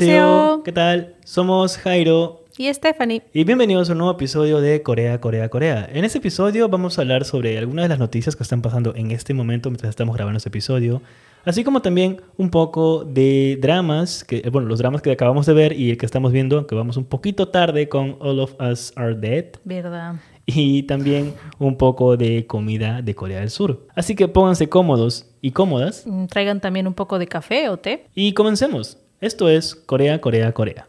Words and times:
Annyeonghaseyo. 0.00 0.62
¿Qué 0.64 0.72
tal? 0.72 1.14
Somos 1.24 1.76
Jairo 1.78 2.44
Y 2.56 2.72
Stephanie. 2.72 3.22
y 3.34 3.44
bienvenidos 3.44 3.88
a 3.88 3.92
un 3.92 3.98
nuevo 3.98 4.12
episodio 4.14 4.60
de 4.60 4.82
Corea, 4.82 5.20
Corea, 5.20 5.48
Corea. 5.50 5.88
En 5.92 6.04
este 6.04 6.18
episodio 6.18 6.68
vamos 6.68 6.98
a 6.98 7.02
hablar 7.02 7.24
sobre 7.24 7.58
algunas 7.58 7.84
de 7.84 7.88
las 7.90 7.98
noticias 7.98 8.34
que 8.36 8.42
están 8.42 8.62
pasando 8.62 8.94
en 8.94 9.10
este 9.10 9.34
momento 9.34 9.70
mientras 9.70 9.90
estamos 9.90 10.16
grabando 10.16 10.38
este 10.38 10.48
episodio, 10.48 11.02
así 11.44 11.64
como 11.64 11.82
también 11.82 12.20
un 12.38 12.50
poco 12.50 13.04
de 13.04 13.58
dramas, 13.60 14.24
que, 14.24 14.48
bueno, 14.50 14.68
los 14.68 14.78
dramas 14.78 15.02
que 15.02 15.10
acabamos 15.12 15.44
de 15.46 15.52
ver 15.54 15.72
y 15.78 15.90
el 15.90 15.98
que 15.98 16.06
estamos 16.06 16.32
viendo, 16.32 16.56
aunque 16.58 16.74
vamos 16.74 16.96
un 16.96 17.04
poquito 17.04 17.48
tarde 17.48 17.88
con 17.88 18.16
All 18.20 18.40
of 18.40 18.54
Us 18.60 18.92
Are 18.96 19.14
Dead, 19.14 19.46
Verdad. 19.64 20.14
y 20.46 20.82
también 20.84 21.34
un 21.58 21.76
poco 21.76 22.16
de 22.16 22.46
comida 22.46 23.02
de 23.02 23.14
Corea 23.14 23.40
del 23.40 23.50
Sur. 23.50 23.86
Así 23.94 24.14
que 24.14 24.28
pónganse 24.28 24.68
cómodos 24.68 25.26
y 25.42 25.50
cómodas 25.52 26.04
Mm, 26.06 26.26
Traigan 26.26 26.60
también 26.60 26.86
un 26.86 26.94
poco 26.94 27.18
de 27.18 27.26
café 27.26 27.68
o 27.68 27.76
té. 27.78 28.06
y 28.14 28.32
comencemos. 28.34 28.98
Esto 29.20 29.50
es 29.50 29.74
Corea, 29.74 30.18
Corea, 30.22 30.50
Corea. 30.52 30.88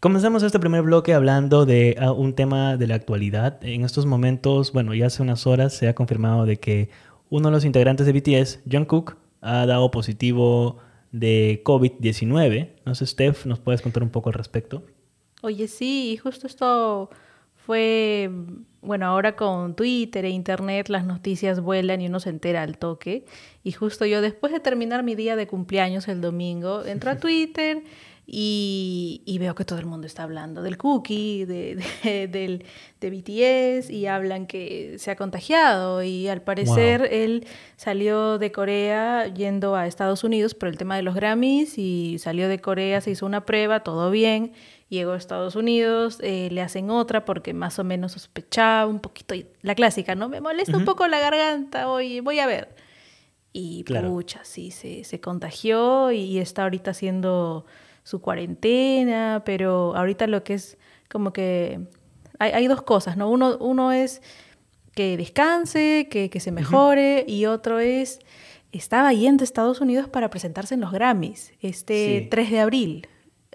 Comenzamos 0.00 0.42
este 0.42 0.58
primer 0.58 0.82
bloque 0.82 1.14
hablando 1.14 1.64
de 1.64 1.94
ah, 2.00 2.10
un 2.10 2.34
tema 2.34 2.76
de 2.76 2.88
la 2.88 2.96
actualidad. 2.96 3.64
En 3.64 3.84
estos 3.84 4.04
momentos, 4.04 4.72
bueno, 4.72 4.92
ya 4.94 5.06
hace 5.06 5.22
unas 5.22 5.46
horas 5.46 5.72
se 5.72 5.86
ha 5.86 5.94
confirmado 5.94 6.44
de 6.44 6.56
que 6.56 6.90
uno 7.30 7.50
de 7.50 7.52
los 7.52 7.64
integrantes 7.64 8.04
de 8.04 8.14
BTS, 8.14 8.62
Jungkook, 8.68 9.16
ha 9.42 9.64
dado 9.64 9.92
positivo 9.92 10.78
de 11.12 11.62
COVID-19. 11.64 12.70
No 12.84 12.96
sé, 12.96 13.06
Steph, 13.06 13.46
¿nos 13.46 13.60
puedes 13.60 13.80
contar 13.80 14.02
un 14.02 14.10
poco 14.10 14.28
al 14.28 14.34
respecto? 14.34 14.82
Oye, 15.42 15.68
sí, 15.68 16.16
justo 16.16 16.48
esto 16.48 17.10
fue, 17.68 18.30
bueno, 18.80 19.04
ahora 19.04 19.36
con 19.36 19.76
Twitter 19.76 20.24
e 20.24 20.30
Internet 20.30 20.88
las 20.88 21.04
noticias 21.04 21.60
vuelan 21.60 22.00
y 22.00 22.06
uno 22.06 22.18
se 22.18 22.30
entera 22.30 22.62
al 22.62 22.78
toque. 22.78 23.26
Y 23.62 23.72
justo 23.72 24.06
yo, 24.06 24.22
después 24.22 24.54
de 24.54 24.60
terminar 24.60 25.02
mi 25.02 25.14
día 25.14 25.36
de 25.36 25.46
cumpleaños 25.46 26.08
el 26.08 26.22
domingo, 26.22 26.82
entro 26.86 27.10
a 27.10 27.18
Twitter 27.18 27.82
y, 28.26 29.20
y 29.26 29.36
veo 29.38 29.54
que 29.54 29.66
todo 29.66 29.78
el 29.78 29.84
mundo 29.84 30.06
está 30.06 30.22
hablando 30.22 30.62
del 30.62 30.78
cookie, 30.78 31.44
de, 31.44 31.76
de- 32.02 32.28
del, 32.28 32.64
de 33.02 33.10
BTS, 33.10 33.90
y 33.90 34.06
hablan 34.06 34.46
que 34.46 34.94
se 34.98 35.10
ha 35.10 35.16
contagiado. 35.16 36.02
Y 36.02 36.28
al 36.28 36.40
parecer 36.40 37.06
él 37.12 37.46
salió 37.76 38.38
de 38.38 38.50
Corea 38.50 39.26
yendo 39.26 39.76
a 39.76 39.86
Estados 39.86 40.24
Unidos 40.24 40.54
por 40.54 40.70
el 40.70 40.78
tema 40.78 40.96
de 40.96 41.02
los 41.02 41.14
Grammys 41.14 41.76
y 41.76 42.16
salió 42.18 42.48
de 42.48 42.60
Corea, 42.60 43.02
se 43.02 43.10
hizo 43.10 43.26
una 43.26 43.44
prueba, 43.44 43.80
todo 43.80 44.10
bien. 44.10 44.52
Llegó 44.88 45.12
a 45.12 45.16
Estados 45.16 45.54
Unidos, 45.54 46.18
eh, 46.22 46.48
le 46.50 46.62
hacen 46.62 46.88
otra 46.90 47.24
porque 47.26 47.52
más 47.52 47.78
o 47.78 47.84
menos 47.84 48.12
sospechaba 48.12 48.86
un 48.86 49.00
poquito, 49.00 49.34
la 49.60 49.74
clásica, 49.74 50.14
¿no? 50.14 50.28
Me 50.30 50.40
molesta 50.40 50.72
un 50.72 50.82
Ujú. 50.82 50.92
poco 50.92 51.06
la 51.08 51.18
garganta, 51.20 51.88
oye, 51.90 52.20
voy 52.22 52.38
a 52.38 52.46
ver. 52.46 52.74
Y 53.52 53.84
Claro. 53.84 54.08
pucha, 54.08 54.40
sí, 54.44 54.70
se, 54.70 55.04
se 55.04 55.20
contagió 55.20 56.10
y 56.10 56.38
está 56.38 56.62
ahorita 56.62 56.92
haciendo 56.92 57.66
su 58.02 58.20
cuarentena, 58.22 59.42
pero 59.44 59.94
ahorita 59.94 60.26
lo 60.26 60.42
que 60.42 60.54
es 60.54 60.78
como 61.10 61.32
que 61.32 61.80
hay, 62.38 62.52
hay 62.52 62.66
dos 62.66 62.80
cosas, 62.82 63.16
¿no? 63.18 63.28
Uno, 63.30 63.56
uno 63.58 63.92
es 63.92 64.22
que 64.94 65.16
descanse, 65.18 66.08
que, 66.10 66.30
que 66.30 66.40
se 66.40 66.50
mejore, 66.50 67.24
y 67.28 67.44
otro 67.46 67.78
es, 67.78 68.20
estaba 68.72 69.12
yendo 69.12 69.42
a 69.42 69.44
Estados 69.44 69.80
Unidos 69.82 70.08
para 70.08 70.30
presentarse 70.30 70.74
en 70.74 70.80
los 70.80 70.92
Grammys, 70.92 71.52
este 71.60 72.20
Sí. 72.22 72.28
3 72.30 72.50
de 72.50 72.60
abril. 72.60 73.06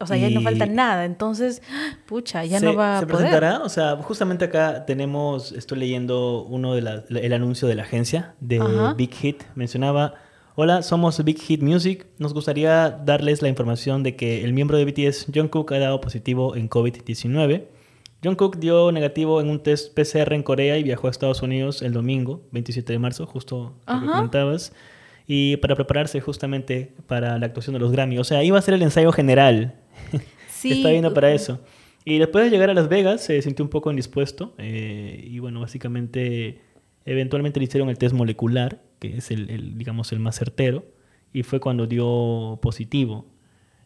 O 0.01 0.07
sea, 0.07 0.17
ya 0.17 0.29
no 0.31 0.41
falta 0.41 0.65
nada, 0.65 1.05
entonces, 1.05 1.61
pucha, 2.07 2.43
ya 2.45 2.59
se, 2.59 2.65
no 2.65 2.75
va 2.75 2.97
a 2.97 2.99
¿Se 3.01 3.05
poder. 3.05 3.27
presentará? 3.27 3.59
O 3.63 3.69
sea, 3.69 3.95
justamente 3.97 4.45
acá 4.45 4.85
tenemos, 4.85 5.51
estoy 5.51 5.77
leyendo 5.79 6.43
uno 6.43 6.73
de 6.73 6.81
la- 6.81 7.03
el 7.09 7.31
anuncio 7.33 7.67
de 7.67 7.75
la 7.75 7.83
agencia 7.83 8.33
de 8.39 8.59
Ajá. 8.59 8.95
Big 8.95 9.13
Hit. 9.13 9.43
Mencionaba, 9.55 10.15
hola, 10.55 10.81
somos 10.81 11.23
Big 11.23 11.39
Hit 11.39 11.61
Music. 11.61 12.07
Nos 12.17 12.33
gustaría 12.33 12.89
darles 12.89 13.41
la 13.43 13.49
información 13.49 14.01
de 14.01 14.15
que 14.15 14.43
el 14.43 14.53
miembro 14.53 14.77
de 14.77 14.85
BTS, 14.85 15.27
Jungkook, 15.33 15.71
ha 15.73 15.79
dado 15.79 16.01
positivo 16.01 16.55
en 16.55 16.69
COVID-19. 16.69 17.65
Jungkook 18.23 18.57
dio 18.57 18.91
negativo 18.91 19.41
en 19.41 19.49
un 19.49 19.61
test 19.61 19.93
PCR 19.93 20.33
en 20.33 20.43
Corea 20.43 20.77
y 20.77 20.83
viajó 20.83 21.07
a 21.07 21.11
Estados 21.11 21.41
Unidos 21.43 21.81
el 21.81 21.93
domingo, 21.93 22.41
27 22.51 22.93
de 22.93 22.97
marzo, 22.99 23.25
justo 23.27 23.75
lo 23.87 23.99
que 24.01 24.05
comentabas. 24.07 24.73
Y 25.27 25.57
para 25.57 25.75
prepararse 25.75 26.19
justamente 26.19 26.93
para 27.07 27.37
la 27.37 27.45
actuación 27.45 27.73
de 27.73 27.79
los 27.79 27.91
Grammy. 27.91 28.17
O 28.17 28.23
sea, 28.23 28.43
iba 28.43 28.57
a 28.57 28.61
ser 28.61 28.73
el 28.73 28.81
ensayo 28.81 29.11
general 29.13 29.75
Sí, 30.49 30.71
está 30.71 30.91
viendo 30.91 31.13
para 31.13 31.31
eso. 31.33 31.59
Y 32.05 32.19
después 32.19 32.45
de 32.45 32.49
llegar 32.49 32.69
a 32.69 32.73
Las 32.73 32.87
Vegas 32.87 33.21
se 33.21 33.41
sintió 33.41 33.65
un 33.65 33.69
poco 33.69 33.89
indispuesto 33.89 34.53
eh, 34.57 35.21
y 35.29 35.39
bueno, 35.39 35.59
básicamente 35.59 36.61
eventualmente 37.05 37.59
le 37.59 37.65
hicieron 37.65 37.89
el 37.89 37.97
test 37.97 38.15
molecular, 38.15 38.81
que 38.99 39.17
es 39.17 39.29
el, 39.31 39.49
el, 39.49 39.77
digamos 39.77 40.11
el 40.13 40.19
más 40.19 40.37
certero, 40.37 40.85
y 41.33 41.43
fue 41.43 41.59
cuando 41.59 41.85
dio 41.85 42.59
positivo. 42.61 43.25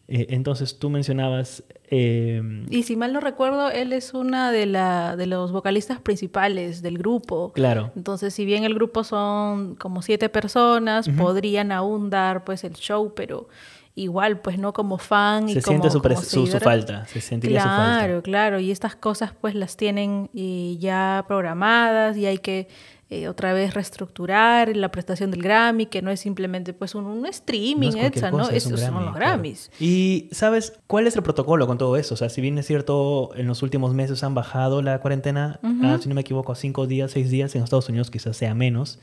Eh, 0.06 0.26
entonces 0.30 0.78
tú 0.78 0.88
mencionabas... 0.88 1.64
eh, 1.90 2.40
Y 2.70 2.84
si 2.84 2.96
mal 2.96 3.12
no 3.12 3.20
recuerdo, 3.20 3.70
él 3.70 3.92
es 3.92 4.14
una 4.14 4.52
de, 4.52 4.66
la, 4.66 5.16
de 5.16 5.26
los 5.26 5.50
vocalistas 5.52 6.00
principales 6.00 6.80
del 6.80 6.96
grupo. 6.96 7.52
claro, 7.52 7.90
Entonces, 7.96 8.32
si 8.34 8.44
bien 8.46 8.64
el 8.64 8.74
grupo 8.74 9.04
son 9.04 9.74
como 9.74 10.00
siete 10.00 10.28
personas, 10.28 11.08
podrían 11.10 11.72
aún 11.72 12.08
dar 12.08 12.44
pues 12.44 12.64
el 12.64 12.74
show, 12.74 13.12
pero 13.14 13.48
igual 13.94 14.40
pues 14.40 14.58
no 14.58 14.72
como 14.72 14.98
fan 14.98 15.48
y 15.48 15.54
se 15.54 15.62
como, 15.62 15.78
siente 15.78 15.90
su, 15.90 16.00
como 16.00 16.14
pres- 16.14 16.22
su- 16.24 16.30
su 16.30 16.46
seguidora. 16.46 16.60
falta, 16.64 17.06
se 17.06 17.20
sentiría 17.20 17.62
su 17.62 17.68
falta. 17.68 17.84
Claro, 17.98 18.22
claro, 18.22 18.60
y 18.60 18.70
estas 18.70 18.94
cosas 18.96 19.32
pues 19.40 19.54
las 19.54 19.76
tienen 19.76 20.30
eh, 20.34 20.76
ya 20.78 21.24
programadas 21.26 22.16
y 22.16 22.26
hay 22.26 22.38
que 22.38 22.68
eh, 23.10 23.26
otra 23.26 23.54
vez 23.54 23.72
reestructurar 23.72 24.76
la 24.76 24.90
prestación 24.90 25.30
del 25.30 25.40
Grammy, 25.42 25.86
que 25.86 26.02
no 26.02 26.10
es 26.10 26.20
simplemente 26.20 26.74
pues 26.74 26.94
un, 26.94 27.06
un 27.06 27.22
No 27.22 27.28
streaming, 27.28 27.92
es 27.96 28.22
¿no? 28.22 28.30
cosa, 28.30 28.54
es 28.54 28.66
Esos 28.66 28.80
son 28.80 28.94
los 28.96 29.02
claro. 29.04 29.16
Grammys. 29.18 29.70
Y 29.80 30.28
¿sabes 30.30 30.74
cuál 30.86 31.06
es 31.06 31.16
el 31.16 31.22
protocolo 31.22 31.66
con 31.66 31.78
todo 31.78 31.96
eso? 31.96 32.12
O 32.14 32.16
sea, 32.18 32.28
si 32.28 32.42
bien 32.42 32.58
es 32.58 32.66
cierto, 32.66 33.30
en 33.34 33.46
los 33.46 33.62
últimos 33.62 33.94
meses 33.94 34.22
han 34.24 34.34
bajado 34.34 34.82
la 34.82 35.00
cuarentena, 35.00 35.58
ah, 35.82 35.96
si 36.00 36.08
no 36.10 36.14
me 36.14 36.20
equivoco, 36.20 36.52
a 36.52 36.54
cinco 36.54 36.86
días, 36.86 37.10
seis 37.12 37.30
días, 37.30 37.54
en 37.54 37.62
Estados 37.62 37.88
Unidos 37.88 38.10
quizás 38.10 38.36
sea 38.36 38.54
menos. 38.54 38.98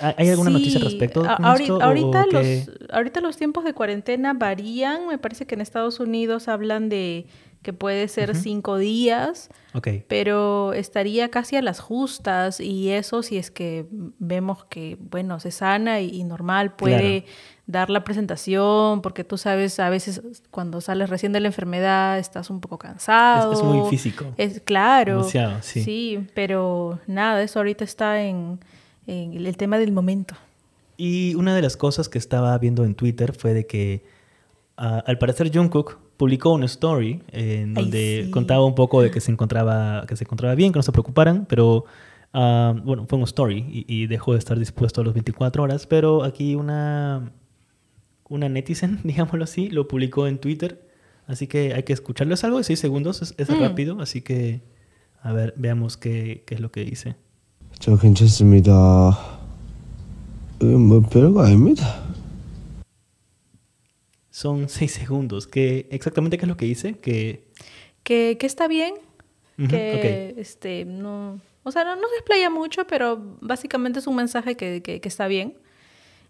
¿Hay 0.00 0.28
alguna 0.28 0.50
noticia 0.50 0.76
al 0.80 0.82
Sí, 0.82 0.88
respecto? 0.98 1.20
a- 1.28 1.36
con 1.36 1.46
ahori- 1.46 1.62
esto, 1.62 1.82
ahorita, 1.82 2.26
los, 2.30 2.70
ahorita 2.92 3.20
los 3.20 3.36
tiempos 3.36 3.64
de 3.64 3.72
cuarentena 3.74 4.34
varían. 4.34 5.06
Me 5.08 5.18
parece 5.18 5.46
que 5.46 5.54
en 5.54 5.60
Estados 5.62 5.98
Unidos 6.00 6.48
hablan 6.48 6.88
de 6.88 7.26
que 7.62 7.72
puede 7.72 8.06
ser 8.06 8.30
Ujú. 8.30 8.40
cinco 8.40 8.76
días, 8.78 9.48
Ok, 9.74 9.88
pero 10.06 10.72
estaría 10.74 11.28
casi 11.28 11.56
a 11.56 11.62
las 11.62 11.80
justas 11.80 12.60
y 12.60 12.90
eso 12.90 13.22
si 13.24 13.36
es 13.36 13.50
que 13.50 13.84
vemos 13.90 14.64
que, 14.66 14.96
bueno, 15.00 15.40
se 15.40 15.50
sana 15.50 16.00
y, 16.00 16.08
y 16.10 16.22
normal 16.22 16.76
puede 16.76 17.24
dar 17.66 17.90
la 17.90 18.04
presentación, 18.04 19.02
porque 19.02 19.24
tú 19.24 19.36
sabes, 19.38 19.80
a 19.80 19.90
veces 19.90 20.22
cuando 20.52 20.80
sales 20.80 21.10
recién 21.10 21.32
de 21.32 21.40
la 21.40 21.48
enfermedad 21.48 22.18
estás 22.18 22.48
un 22.48 22.60
poco 22.60 22.78
cansado. 22.78 23.52
es, 23.52 23.58
es 23.58 23.64
muy 23.64 23.80
físico. 23.90 24.26
Es 24.36 24.60
claro. 24.60 25.24
Sí. 25.24 25.82
Sí, 25.82 26.26
pero 26.34 27.00
nada, 27.08 27.42
eso 27.42 27.58
ahorita 27.58 27.82
está 27.84 28.22
en, 28.22 28.60
en 29.08 29.46
el 29.46 29.56
tema 29.56 29.78
del 29.78 29.90
momento. 29.92 30.34
Y 30.96 31.34
una 31.34 31.54
de 31.54 31.62
las 31.62 31.76
cosas 31.76 32.08
que 32.08 32.18
estaba 32.18 32.56
viendo 32.58 32.84
en 32.84 32.94
Twitter 32.94 33.32
fue 33.32 33.54
de 33.54 33.66
que 33.66 34.04
ah, 34.76 35.02
al 35.06 35.18
parecer 35.18 35.50
Jungkook 35.52 35.98
publicó 36.16 36.52
una 36.52 36.66
story 36.66 37.22
eh, 37.32 37.60
en 37.62 37.76
Ay, 37.76 37.82
donde 37.84 38.22
sí. 38.26 38.30
contaba 38.30 38.64
un 38.64 38.74
poco 38.74 39.00
de 39.02 39.10
que 39.10 39.20
se 39.20 39.30
encontraba 39.30 40.04
que 40.06 40.16
se 40.16 40.24
encontraba 40.24 40.54
bien, 40.54 40.72
que 40.72 40.78
no 40.78 40.82
se 40.82 40.92
preocuparan, 40.92 41.46
pero 41.48 41.84
ah, 42.32 42.74
bueno, 42.84 43.06
fue 43.08 43.18
un 43.18 43.24
story 43.24 43.64
y, 43.70 43.84
y 44.02 44.06
dejó 44.08 44.32
de 44.32 44.38
estar 44.38 44.58
dispuesto 44.58 45.00
a 45.00 45.04
las 45.04 45.14
24 45.14 45.62
horas, 45.62 45.86
pero 45.86 46.22
aquí 46.24 46.54
una 46.54 47.32
una 48.28 48.48
netizen, 48.48 48.98
digámoslo 49.04 49.44
así, 49.44 49.70
lo 49.70 49.88
publicó 49.88 50.26
en 50.26 50.38
Twitter, 50.38 50.86
así 51.26 51.46
que 51.46 51.72
hay 51.74 51.84
que 51.84 51.92
escucharlo, 51.94 52.34
es 52.34 52.44
algo 52.44 52.58
de 52.58 52.64
6 52.64 52.78
segundos, 52.78 53.22
es, 53.22 53.34
es 53.38 53.48
Mm. 53.48 53.60
rápido, 53.60 54.00
así 54.00 54.20
que 54.20 54.60
a 55.22 55.32
ver, 55.32 55.54
veamos 55.56 55.96
qué, 55.96 56.42
qué 56.46 56.56
es 56.56 56.60
lo 56.60 56.70
que 56.72 56.84
dice. 56.84 57.14
저 57.79 57.97
괜찮습니다. 57.97 58.71
어, 60.61 60.65
뭐 60.65 61.01
별거 61.01 61.41
아닙니다. 61.43 62.01
Son 64.31 64.67
6 64.67 64.91
segundos, 64.93 65.45
¿Qué, 65.47 65.87
exactamente 65.91 66.37
qué 66.37 66.45
es 66.45 66.49
lo 66.49 66.57
que 66.57 66.65
dice? 66.65 66.93
Que 66.95 67.47
Que, 68.03 68.37
que 68.39 68.45
está 68.47 68.67
bien, 68.67 68.95
Ujú, 69.57 69.67
que 69.69 70.33
este 70.37 70.85
no, 70.85 71.39
o 71.63 71.71
sea, 71.71 71.83
no, 71.85 71.95
no 71.95 72.07
se 72.09 72.15
explaya 72.15 72.49
mucho, 72.49 72.85
pero 72.87 73.37
básicamente 73.41 73.99
es 73.99 74.07
un 74.07 74.15
mensaje 74.15 74.55
que, 74.57 74.81
que- 74.81 74.99
que 74.99 75.07
está 75.07 75.27
bien. 75.27 75.53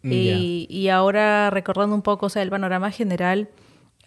Mm, 0.03 0.11
Y, 0.11 0.67
y 0.69 0.89
ahora 0.89 1.49
recordando 1.49 1.95
un 1.95 2.01
poco, 2.01 2.25
o 2.27 2.29
sea, 2.29 2.41
el 2.43 2.49
panorama 2.49 2.91
general, 2.91 3.47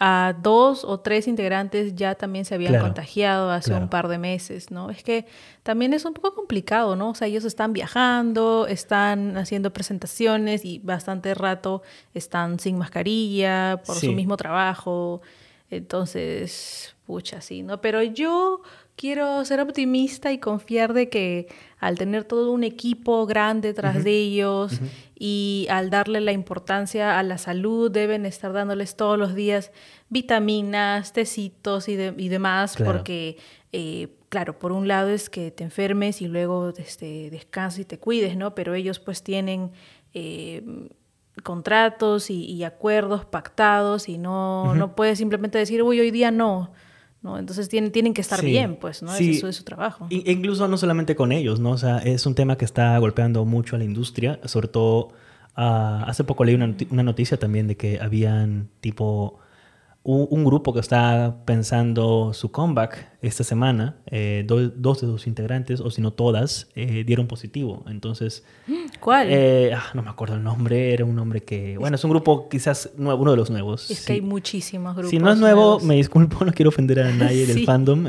a 0.04 0.34
dos 0.42 0.84
o 0.84 1.00
tres 1.00 1.28
integrantes 1.28 1.94
ya 1.96 2.16
también 2.16 2.44
se 2.44 2.56
habían 2.56 2.72
Claro, 2.74 2.86
contagiado 2.88 3.52
hace 3.52 3.70
claro. 3.70 3.84
un 3.84 3.90
par 3.92 4.08
de 4.08 4.18
meses, 4.18 4.72
¿no? 4.72 4.90
Es 4.90 5.04
que 5.04 5.28
también 5.62 5.94
es 5.94 6.06
un 6.06 6.16
poco 6.16 6.34
complicado, 6.34 6.96
¿no? 6.96 7.12
O 7.12 7.14
sea, 7.14 7.28
ellos 7.28 7.46
están 7.46 7.72
viajando, 7.72 8.66
están 8.66 9.38
haciendo 9.38 9.72
presentaciones 9.72 10.66
y 10.66 10.80
bastante 10.80 11.36
rato 11.36 11.84
están 12.16 12.58
sin 12.60 12.80
mascarilla 12.80 13.80
por 13.86 13.96
Sí. 13.96 14.08
su 14.08 14.14
mismo 14.14 14.38
trabajo. 14.38 15.22
Entonces, 15.70 16.96
pucha, 17.06 17.42
sí, 17.42 17.64
¿no? 17.64 17.82
Pero 17.82 18.02
yo 18.02 18.62
quiero 19.02 19.44
ser 19.46 19.60
optimista 19.62 20.32
y 20.32 20.38
confiar 20.38 20.94
de 20.94 21.10
que 21.10 21.48
al 21.80 21.98
tener 21.98 22.24
todo 22.24 22.52
un 22.52 22.64
equipo 22.64 23.26
grande 23.26 23.74
tras 23.74 24.04
de 24.04 24.12
ellos 24.12 24.80
y 25.18 25.66
al 25.72 25.90
darle 25.90 26.22
la 26.22 26.34
importancia 26.34 27.18
a 27.18 27.24
la 27.24 27.40
salud, 27.40 27.90
deben 27.90 28.28
estar 28.28 28.54
dándoles 28.54 28.96
todos 28.96 29.18
los 29.18 29.34
días 29.34 29.72
vitaminas, 30.10 31.14
tecitos 31.14 31.90
y, 31.90 31.94
y 31.94 32.30
demás, 32.30 32.76
porque, 32.78 33.38
eh, 33.72 34.10
claro, 34.30 34.60
por 34.60 34.72
un 34.72 34.88
lado 34.88 35.10
es 35.10 35.32
que 35.32 35.50
te 35.50 35.64
enfermes 35.64 36.22
y 36.22 36.28
luego 36.28 36.72
este, 36.78 37.32
descanses 37.32 37.80
y 37.80 37.86
te 37.86 37.98
cuides, 37.98 38.38
¿no? 38.38 38.54
Pero 38.54 38.76
ellos 38.76 39.00
pues 39.00 39.24
tienen... 39.24 39.72
Eh, 40.14 40.64
contratos 41.44 42.30
y, 42.30 42.64
acuerdos 42.66 43.26
pactados 43.26 44.10
y 44.10 44.18
no, 44.18 44.76
no 44.76 44.96
puedes 44.96 45.18
simplemente 45.18 45.58
decir, 45.58 45.82
uy, 45.82 46.00
hoy 46.00 46.12
día 46.12 46.30
no. 46.30 46.72
¿No? 47.22 47.38
Entonces 47.38 47.70
tienen, 47.70 47.92
tienen 47.92 48.14
que 48.14 48.22
estar 48.22 48.44
bien, 48.44 48.78
pues, 48.80 49.04
¿no? 49.04 49.14
Eso 49.14 49.48
es 49.48 49.56
su 49.56 49.64
trabajo. 49.64 50.08
incluso 50.10 50.68
no 50.68 50.78
solamente 50.78 51.16
con 51.16 51.32
ellos, 51.32 51.60
¿no? 51.60 51.72
O 51.72 51.78
sea, 51.78 52.00
es 52.00 52.26
un 52.26 52.36
tema 52.36 52.58
que 52.58 52.66
está 52.66 52.98
golpeando 52.98 53.46
mucho 53.46 53.76
a 53.76 53.80
la 53.80 53.86
industria, 53.86 54.40
sobre 54.46 54.68
todo 54.68 55.10
ah, 55.56 56.06
hace 56.08 56.24
poco 56.24 56.44
leí 56.46 56.56
una, 56.56 56.76
una, 56.90 57.04
noticia 57.04 57.38
también 57.38 57.68
de 57.68 57.78
que 57.78 58.00
habían 58.00 58.70
tipo 58.80 59.41
un, 60.04 60.44
grupo 60.44 60.74
que 60.74 60.80
está 60.80 61.44
pensando 61.46 62.34
su 62.34 62.52
comeback 62.52 63.12
esta 63.22 63.44
semana, 63.44 63.98
eh, 64.08 64.44
dos 64.48 65.02
de 65.02 65.08
sus 65.08 65.28
integrantes, 65.28 65.80
o 65.80 65.92
si 65.92 66.02
no 66.02 66.12
todas, 66.12 66.70
eh, 66.76 67.04
dieron 67.06 67.28
positivo. 67.28 67.86
Entonces... 67.88 68.44
¿Cuál? 69.00 69.28
Eh, 69.30 69.74
ah, 69.76 69.92
no 69.94 70.02
me 70.02 70.10
acuerdo 70.10 70.36
el 70.36 70.44
nombre, 70.44 70.94
era 70.94 71.06
un 71.06 71.16
nombre 71.16 71.42
que... 71.44 71.78
Bueno, 71.78 71.96
es 71.96 72.04
un 72.04 72.10
grupo 72.10 72.50
quizás 72.50 72.92
nuevo, 72.98 73.22
uno 73.22 73.32
de 73.32 73.38
los 73.38 73.52
nuevos. 73.52 73.92
Es 73.92 74.06
que 74.06 74.14
hay 74.14 74.22
muchísimos 74.22 74.96
grupos. 74.96 75.12
Si 75.12 75.20
no 75.20 75.32
es 75.32 75.38
nuevo, 75.38 75.80
me 75.82 75.96
disculpo, 75.96 76.44
no 76.46 76.52
quiero 76.52 76.70
ofender 76.70 77.02
a 77.02 77.12
nadie 77.12 77.46
del 77.48 77.64
fandom. 77.66 78.08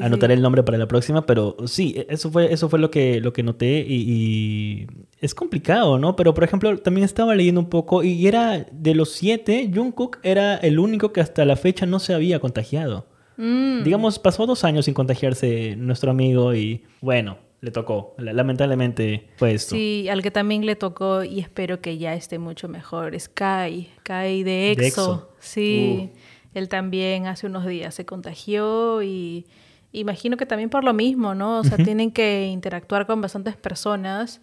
Anotaré 0.00 0.34
el 0.34 0.42
nombre 0.42 0.62
para 0.62 0.78
la 0.78 0.86
próxima, 0.86 1.26
pero 1.26 1.56
sí, 1.66 1.94
e, 1.96 2.06
eso 2.10 2.30
fue, 2.30 2.52
eso 2.52 2.68
fue 2.68 2.78
lo 2.78 2.90
que, 2.90 3.20
lo 3.20 3.32
que 3.32 3.42
noté 3.42 3.84
y, 3.88 4.86
es 5.20 5.34
complicado, 5.34 5.98
¿no? 5.98 6.16
Pero, 6.16 6.34
por 6.34 6.44
ejemplo, 6.44 6.76
también 6.78 7.04
estaba 7.04 7.34
leyendo 7.34 7.60
un 7.60 7.68
poco 7.68 8.02
y 8.02 8.26
era 8.26 8.66
de 8.70 8.94
los 8.94 9.12
siete, 9.12 9.70
Jungkook 9.72 10.18
era 10.22 10.56
el 10.56 10.78
único 10.78 11.12
que 11.12 11.20
hasta 11.20 11.44
la 11.44 11.56
fecha 11.56 11.86
no 11.86 11.98
se 11.98 12.14
había 12.14 12.40
contagiado. 12.40 13.06
Mm. 13.36 13.82
Digamos, 13.84 14.18
pasó 14.18 14.46
dos 14.46 14.64
años 14.64 14.84
sin 14.84 14.94
contagiarse 14.94 15.76
nuestro 15.76 16.10
amigo 16.10 16.54
y, 16.54 16.82
bueno, 17.00 17.38
le 17.62 17.70
tocó. 17.70 18.14
Lamentablemente 18.18 19.28
fue 19.36 19.54
esto. 19.54 19.76
Sí, 19.76 20.08
al 20.08 20.20
que 20.22 20.32
también 20.32 20.66
le 20.66 20.74
tocó 20.74 21.22
y 21.22 21.38
espero 21.38 21.80
que 21.80 21.96
ya 21.96 22.14
esté 22.14 22.38
mucho 22.38 22.68
mejor 22.68 23.14
es 23.14 23.28
Kai, 23.28 23.88
Kai 24.02 24.42
de 24.42 24.72
EXO. 24.72 25.30
Sí. 25.38 26.10
Uh. 26.12 26.18
Él 26.54 26.68
también 26.68 27.26
hace 27.26 27.46
unos 27.46 27.66
días 27.66 27.94
se 27.94 28.04
contagió 28.04 29.02
y 29.02 29.46
imagino 29.92 30.36
que 30.36 30.46
también 30.46 30.70
por 30.70 30.84
lo 30.84 30.94
mismo, 30.94 31.34
¿no? 31.34 31.60
O 31.60 31.64
sea, 31.64 31.76
tienen 31.78 32.10
que 32.10 32.46
interactuar 32.46 33.06
con 33.06 33.20
bastantes 33.20 33.56
personas 33.56 34.40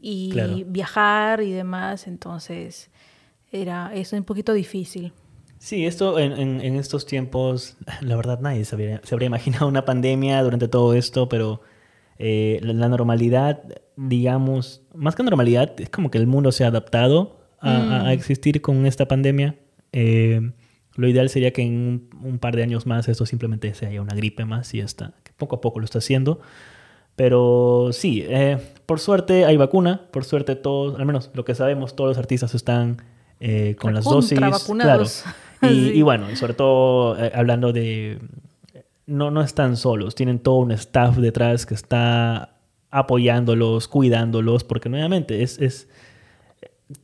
y 0.00 0.64
viajar 0.66 1.40
y 1.40 1.50
demás, 1.50 2.06
entonces 2.06 2.90
era 3.50 3.92
eso 3.94 4.16
un 4.16 4.24
poquito 4.24 4.52
difícil. 4.52 5.12
Sí, 5.58 5.86
esto 5.86 6.20
en, 6.20 6.60
estos 6.76 7.04
tiempos, 7.04 7.76
la 8.00 8.14
verdad 8.14 8.38
nadie 8.40 8.64
se 8.64 8.74
habría, 8.76 9.00
se 9.02 9.14
habría, 9.14 9.26
imaginado 9.26 9.66
una 9.66 9.84
pandemia 9.84 10.40
durante 10.42 10.68
todo 10.68 10.94
esto, 10.94 11.28
pero 11.28 11.62
eh, 12.18 12.60
la, 12.62 12.88
normalidad, 12.88 13.62
digamos, 13.96 14.82
más 14.94 15.16
que 15.16 15.24
normalidad, 15.24 15.74
es 15.80 15.90
como 15.90 16.10
que 16.10 16.18
el 16.18 16.28
mundo 16.28 16.52
se 16.52 16.64
ha 16.64 16.68
adaptado 16.68 17.40
a, 17.60 18.00
a 18.00 18.04
mm. 18.04 18.08
existir 18.10 18.62
con 18.62 18.86
esta 18.86 19.08
pandemia. 19.08 19.56
Eh, 19.92 20.52
lo 20.98 21.06
ideal 21.08 21.28
sería 21.28 21.52
que 21.52 21.62
en 21.62 22.10
un, 22.22 22.38
par 22.38 22.56
de 22.56 22.64
años 22.64 22.84
más 22.84 23.08
esto 23.08 23.24
simplemente 23.24 23.72
sea 23.72 24.02
una 24.02 24.16
gripe 24.16 24.44
más 24.44 24.74
y 24.74 24.80
está, 24.80 25.12
que 25.22 25.30
poco 25.36 25.56
a 25.56 25.60
poco 25.60 25.78
lo 25.78 25.84
está 25.84 25.98
haciendo. 25.98 26.40
Pero 27.14 27.90
sí, 27.92 28.24
eh, 28.28 28.58
por 28.84 28.98
suerte 28.98 29.44
hay 29.44 29.56
vacuna, 29.56 30.08
por 30.10 30.24
suerte 30.24 30.56
todos, 30.56 30.98
al 30.98 31.06
menos 31.06 31.30
lo 31.34 31.44
que 31.44 31.54
sabemos, 31.54 31.94
todos 31.94 32.10
los 32.10 32.18
artistas 32.18 32.52
están 32.54 33.00
eh, 33.38 33.76
con 33.80 33.94
las 33.94 34.04
dosis. 34.04 34.38
Vacunados. 34.40 35.22
Claro. 35.22 35.36
Y, 35.94 36.02
bueno, 36.02 36.30
y 36.30 36.36
sobre 36.36 36.54
todo 36.54 37.18
eh, 37.18 37.32
hablando 37.34 37.72
de, 37.72 38.20
no, 39.06 39.32
no 39.32 39.42
están 39.42 39.76
solos, 39.76 40.14
tienen 40.14 40.38
todo 40.38 40.56
un 40.56 40.70
staff 40.72 41.16
detrás 41.16 41.66
que 41.66 41.74
está 41.74 42.54
apoyándolos, 42.90 43.88
cuidándolos, 43.88 44.62
porque 44.62 44.88
nuevamente 44.88 45.42
es, 45.42 45.58
es 45.58 45.88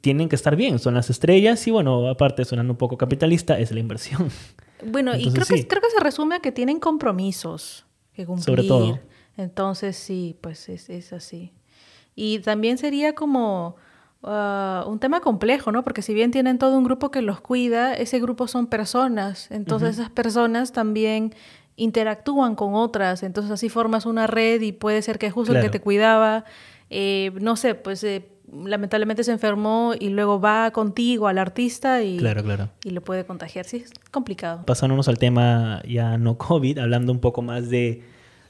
tienen 0.00 0.28
que 0.28 0.36
estar 0.36 0.56
bien, 0.56 0.78
son 0.78 0.94
las 0.94 1.10
estrellas 1.10 1.66
y 1.66 1.70
bueno, 1.70 2.08
aparte 2.08 2.44
sonando 2.44 2.72
un 2.72 2.78
poco 2.78 2.96
capitalista, 2.96 3.58
es 3.58 3.72
la 3.72 3.80
inversión. 3.80 4.30
Bueno, 4.86 5.16
y 5.16 5.32
creo, 5.32 5.46
que, 5.46 5.66
creo 5.66 5.80
que 5.80 5.88
se 5.88 6.00
resume 6.00 6.34
a 6.34 6.40
que 6.40 6.52
tienen 6.52 6.78
compromisos 6.78 7.86
que 8.12 8.26
cumplir. 8.26 8.44
Sobre 8.44 8.64
todo. 8.64 8.98
Entonces 9.38 9.96
sí, 9.96 10.36
pues 10.42 10.68
es, 10.68 10.90
es 10.90 11.14
así. 11.14 11.52
Y 12.14 12.40
también 12.40 12.76
sería 12.76 13.14
como 13.14 13.76
uh, 14.22 14.86
un 14.86 14.98
tema 15.00 15.20
complejo, 15.20 15.72
¿no? 15.72 15.84
Porque 15.84 16.02
si 16.02 16.12
bien 16.12 16.32
tienen 16.32 16.58
todo 16.58 16.76
un 16.76 16.84
grupo 16.84 17.10
que 17.10 17.22
los 17.22 17.40
cuida, 17.40 17.94
ese 17.94 18.20
grupo 18.20 18.46
son 18.46 18.66
personas, 18.66 19.50
entonces 19.50 19.98
esas 19.98 20.10
personas 20.10 20.72
también 20.72 21.34
interactúan 21.76 22.54
con 22.54 22.74
otras, 22.74 23.22
entonces 23.22 23.52
así 23.52 23.70
formas 23.70 24.04
una 24.04 24.26
red 24.26 24.60
y 24.60 24.72
puede 24.72 25.00
ser 25.02 25.18
que 25.18 25.30
justo 25.30 25.54
el 25.54 25.62
que 25.62 25.70
te 25.70 25.80
cuidaba, 25.80 26.44
eh, 26.90 27.32
no 27.40 27.56
sé, 27.56 27.74
pues... 27.74 28.04
Eh, 28.04 28.28
lamentablemente 28.64 29.24
se 29.24 29.32
enfermó 29.32 29.94
y 29.98 30.08
luego 30.10 30.40
va 30.40 30.70
contigo 30.70 31.28
al 31.28 31.38
artista 31.38 32.02
y, 32.02 32.18
claro, 32.18 32.42
claro. 32.42 32.70
y 32.84 32.90
lo 32.90 33.02
puede 33.02 33.24
contagiar. 33.24 33.64
Sí, 33.64 33.78
es 33.78 33.92
complicado. 34.10 34.64
Pasándonos 34.66 35.08
al 35.08 35.18
tema 35.18 35.82
ya 35.88 36.18
no 36.18 36.38
COVID, 36.38 36.78
hablando 36.78 37.12
un 37.12 37.20
poco 37.20 37.42
más 37.42 37.70
de 37.70 38.02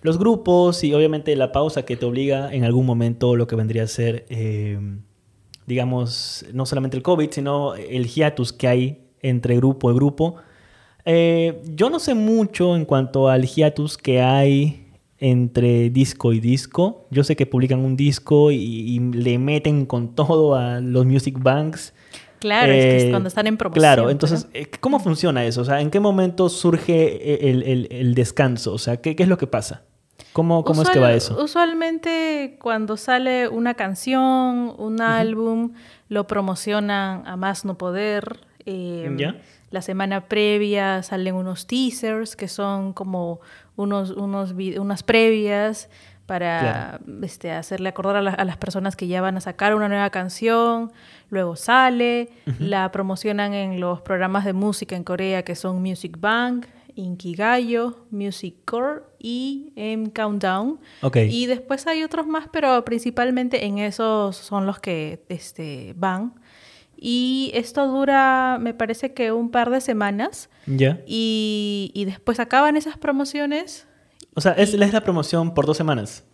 los 0.02 0.18
grupos 0.18 0.84
y 0.84 0.92
obviamente 0.92 1.34
la 1.34 1.50
pausa 1.50 1.84
que 1.84 1.96
te 1.96 2.04
obliga 2.04 2.52
en 2.52 2.64
algún 2.64 2.84
momento 2.84 3.36
lo 3.36 3.46
que 3.46 3.56
vendría 3.56 3.84
a 3.84 3.86
ser, 3.86 4.26
eh, 4.28 4.78
digamos, 5.66 6.44
no 6.52 6.66
solamente 6.66 6.96
el 6.96 7.02
COVID, 7.02 7.30
sino 7.30 7.74
el 7.74 8.06
hiatus 8.06 8.52
que 8.52 8.68
hay 8.68 9.08
entre 9.22 9.56
grupo 9.56 9.90
y 9.90 9.94
grupo. 9.94 10.36
Eh, 11.06 11.62
yo 11.74 11.90
no 11.90 11.98
sé 12.00 12.14
mucho 12.14 12.76
en 12.76 12.84
cuanto 12.84 13.28
al 13.28 13.46
hiatus 13.46 13.96
que 13.96 14.20
hay 14.20 14.83
entre 15.18 15.90
disco 15.90 16.32
y 16.32 16.40
disco. 16.40 17.06
Yo 17.10 17.24
sé 17.24 17.36
que 17.36 17.46
publican 17.46 17.80
un 17.80 17.96
disco 17.96 18.50
y, 18.50 18.98
le 18.98 19.38
meten 19.38 19.86
con 19.86 20.14
todo 20.14 20.54
a 20.54 20.80
los 20.80 21.06
music 21.06 21.36
banks. 21.40 21.94
Claro, 22.40 22.72
es 22.72 22.84
que 22.84 22.96
es 22.96 23.04
eh, 23.04 23.10
cuando 23.10 23.28
están 23.28 23.46
en 23.46 23.56
promoción. 23.56 23.80
Claro, 23.80 24.10
entonces, 24.10 24.48
eh, 24.52 24.66
¿cómo 24.80 25.00
funciona 25.00 25.44
eso? 25.44 25.62
O 25.62 25.64
sea, 25.64 25.80
¿en 25.80 25.90
qué 25.90 26.00
momento 26.00 26.48
surge 26.48 27.50
el, 27.50 28.14
descanso? 28.14 28.74
O 28.74 28.78
sea, 28.78 28.98
¿qué, 28.98 29.16
es 29.18 29.28
lo 29.28 29.38
que 29.38 29.46
pasa? 29.46 29.82
¿Cómo, 30.32 30.64
cómo 30.64 30.82
es 30.82 30.90
que 30.90 30.98
va 30.98 31.12
eso? 31.12 31.42
Usualmente 31.42 32.58
cuando 32.60 32.96
sale 32.96 33.48
una 33.48 33.74
canción, 33.74 34.74
un 34.76 35.00
álbum, 35.00 35.72
lo 36.08 36.26
promocionan 36.26 37.26
a 37.26 37.36
más 37.36 37.64
no 37.64 37.78
poder. 37.78 38.40
Em, 38.66 39.16
¿Ya? 39.16 39.36
La 39.74 39.82
semana 39.82 40.28
previa 40.28 41.02
salen 41.02 41.34
unos 41.34 41.66
teasers 41.66 42.36
que 42.36 42.46
son 42.46 42.92
como 42.92 43.40
unos, 43.76 44.10
unos 44.10 44.52
unas 44.52 45.02
previas 45.02 45.88
para 46.26 47.00
este, 47.22 47.50
hacerle 47.52 47.90
acordar 47.90 48.16
a, 48.16 48.44
las 48.44 48.56
personas 48.56 48.96
que 48.96 49.06
ya 49.06 49.20
van 49.20 49.36
a 49.36 49.40
sacar 49.40 49.74
una 49.74 49.88
nueva 49.88 50.08
canción, 50.10 50.90
luego 51.28 51.54
sale, 51.54 52.30
la 52.58 52.90
promocionan 52.92 53.52
en 53.52 53.80
los 53.80 54.00
programas 54.00 54.44
de 54.44 54.54
música 54.54 54.96
en 54.96 55.04
Corea 55.04 55.42
que 55.42 55.54
son 55.54 55.82
Music 55.82 56.16
Bank, 56.18 56.66
Inkigayo, 56.94 58.06
Music 58.10 58.54
Core 58.64 59.02
y 59.18 59.72
M 59.76 60.10
Countdown. 60.12 60.78
Y 61.14 61.46
después 61.46 61.86
hay 61.86 62.02
otros 62.04 62.26
más, 62.26 62.48
pero 62.50 62.84
principalmente 62.84 63.66
en 63.66 63.78
esos 63.78 64.36
son 64.36 64.64
los 64.64 64.78
que 64.78 65.24
este, 65.28 65.94
van. 65.96 66.34
Y 66.96 67.50
esto 67.54 67.86
dura, 67.86 68.58
me 68.60 68.74
parece 68.74 69.12
que 69.12 69.32
un 69.32 69.50
par 69.50 69.70
de 69.70 69.80
semanas. 69.80 70.50
Ya. 70.66 71.00
Y, 71.06 71.90
y, 71.94 72.04
después 72.04 72.40
acaban 72.40 72.76
esas 72.76 72.96
promociones. 72.96 73.86
O 74.34 74.40
sea, 74.40 74.52
es, 74.52 74.74
es 74.74 74.92
la 74.92 75.00
promoción 75.02 75.54
por 75.54 75.66
dos 75.66 75.76
semanas. 75.76 76.24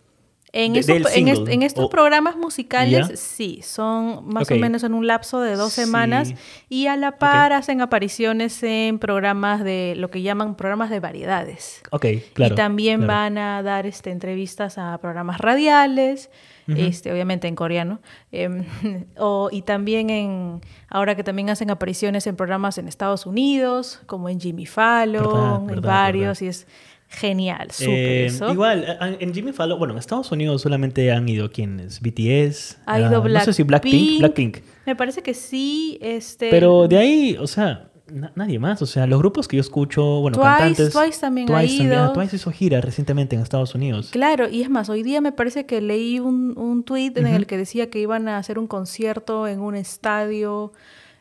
En, 0.53 0.75
en, 0.75 1.63
estos 1.63 1.89
programas 1.89 2.35
musicales, 2.35 3.17
sí, 3.17 3.61
son 3.63 4.27
más 4.27 4.51
o 4.51 4.55
menos 4.55 4.83
en 4.83 4.93
un 4.93 5.07
lapso 5.07 5.39
de 5.39 5.55
dos 5.55 5.71
semanas 5.71 6.33
y 6.67 6.87
a 6.87 6.97
la 6.97 7.17
par 7.17 7.53
hacen 7.53 7.79
apariciones 7.79 8.61
en 8.61 8.99
programas 8.99 9.63
de 9.63 9.93
lo 9.95 10.11
que 10.11 10.21
llaman 10.21 10.55
programas 10.55 10.89
de 10.89 10.99
variedades. 10.99 11.81
Ok, 11.91 12.05
claro. 12.33 12.53
Y 12.53 12.57
también 12.57 13.07
van 13.07 13.37
a 13.37 13.63
dar 13.63 13.85
este, 13.85 14.11
entrevistas 14.11 14.77
a 14.77 14.97
programas 14.97 15.37
radiales, 15.39 16.29
este, 16.67 17.11
obviamente 17.11 17.47
en 17.47 17.55
coreano, 17.55 18.01
em, 18.31 18.65
o, 19.17 19.49
y 19.51 19.61
también 19.61 20.09
en, 20.09 20.61
ahora 20.87 21.15
que 21.15 21.23
también 21.23 21.49
hacen 21.49 21.69
apariciones 21.69 22.27
en 22.27 22.35
programas 22.35 22.77
en 22.77 22.87
Estados 22.87 23.25
Unidos, 23.25 23.99
como 24.05 24.29
en 24.29 24.39
Jimmy 24.39 24.65
Fallon, 24.65 25.69
en 25.69 25.81
varios, 25.81 26.41
y 26.41 26.47
es 26.47 26.67
Genial, 27.13 27.71
súper 27.71 27.93
eh, 27.93 28.25
eso. 28.27 28.49
Igual, 28.53 28.97
en 29.19 29.33
Jimmy 29.33 29.51
Fallon, 29.51 29.77
bueno, 29.77 29.93
en 29.93 29.99
Estados 29.99 30.31
Unidos 30.31 30.61
solamente 30.61 31.11
han 31.11 31.27
ido 31.27 31.51
quienes, 31.51 31.99
BTS, 31.99 32.77
ha 32.85 33.01
ido 33.01 33.21
uh, 33.21 33.27
no 33.27 33.39
sé 33.41 33.51
si 33.51 33.63
Blackpink, 33.63 34.19
Blackpink. 34.19 34.57
Me 34.85 34.95
parece 34.95 35.21
que 35.21 35.33
sí, 35.33 35.99
este... 36.01 36.49
Pero 36.49 36.87
de 36.87 36.97
ahí, 36.97 37.37
o 37.37 37.47
sea, 37.47 37.90
na- 38.11 38.31
nadie 38.35 38.59
más. 38.59 38.81
O 38.81 38.85
sea, 38.85 39.07
los 39.07 39.19
grupos 39.19 39.47
que 39.47 39.57
yo 39.57 39.61
escucho, 39.61 40.03
bueno, 40.21 40.37
Twice- 40.37 40.43
cantantes. 40.57 40.93
Twice 40.93 41.19
también 41.21 41.49
ha 41.51 41.53
también- 41.59 41.87
ido. 41.87 42.03
ah, 42.03 42.13
Twice 42.13 42.35
hizo 42.35 42.51
gira 42.51 42.81
recientemente 42.81 43.35
en 43.35 43.41
Estados 43.41 43.73
Unidos. 43.75 44.09
Claro, 44.11 44.47
y 44.49 44.61
es 44.61 44.69
más, 44.69 44.89
hoy 44.89 45.03
día 45.03 45.21
me 45.21 45.31
parece 45.31 45.65
que 45.65 45.81
leí 45.81 46.19
un, 46.19 46.57
un 46.57 46.83
tweet 46.83 47.13
en 47.15 47.27
el 47.27 47.47
que 47.47 47.57
decía 47.57 47.89
que 47.89 47.99
iban 47.99 48.27
a 48.27 48.37
hacer 48.37 48.59
un 48.59 48.67
concierto 48.67 49.47
en 49.47 49.59
un 49.61 49.75
estadio 49.75 50.73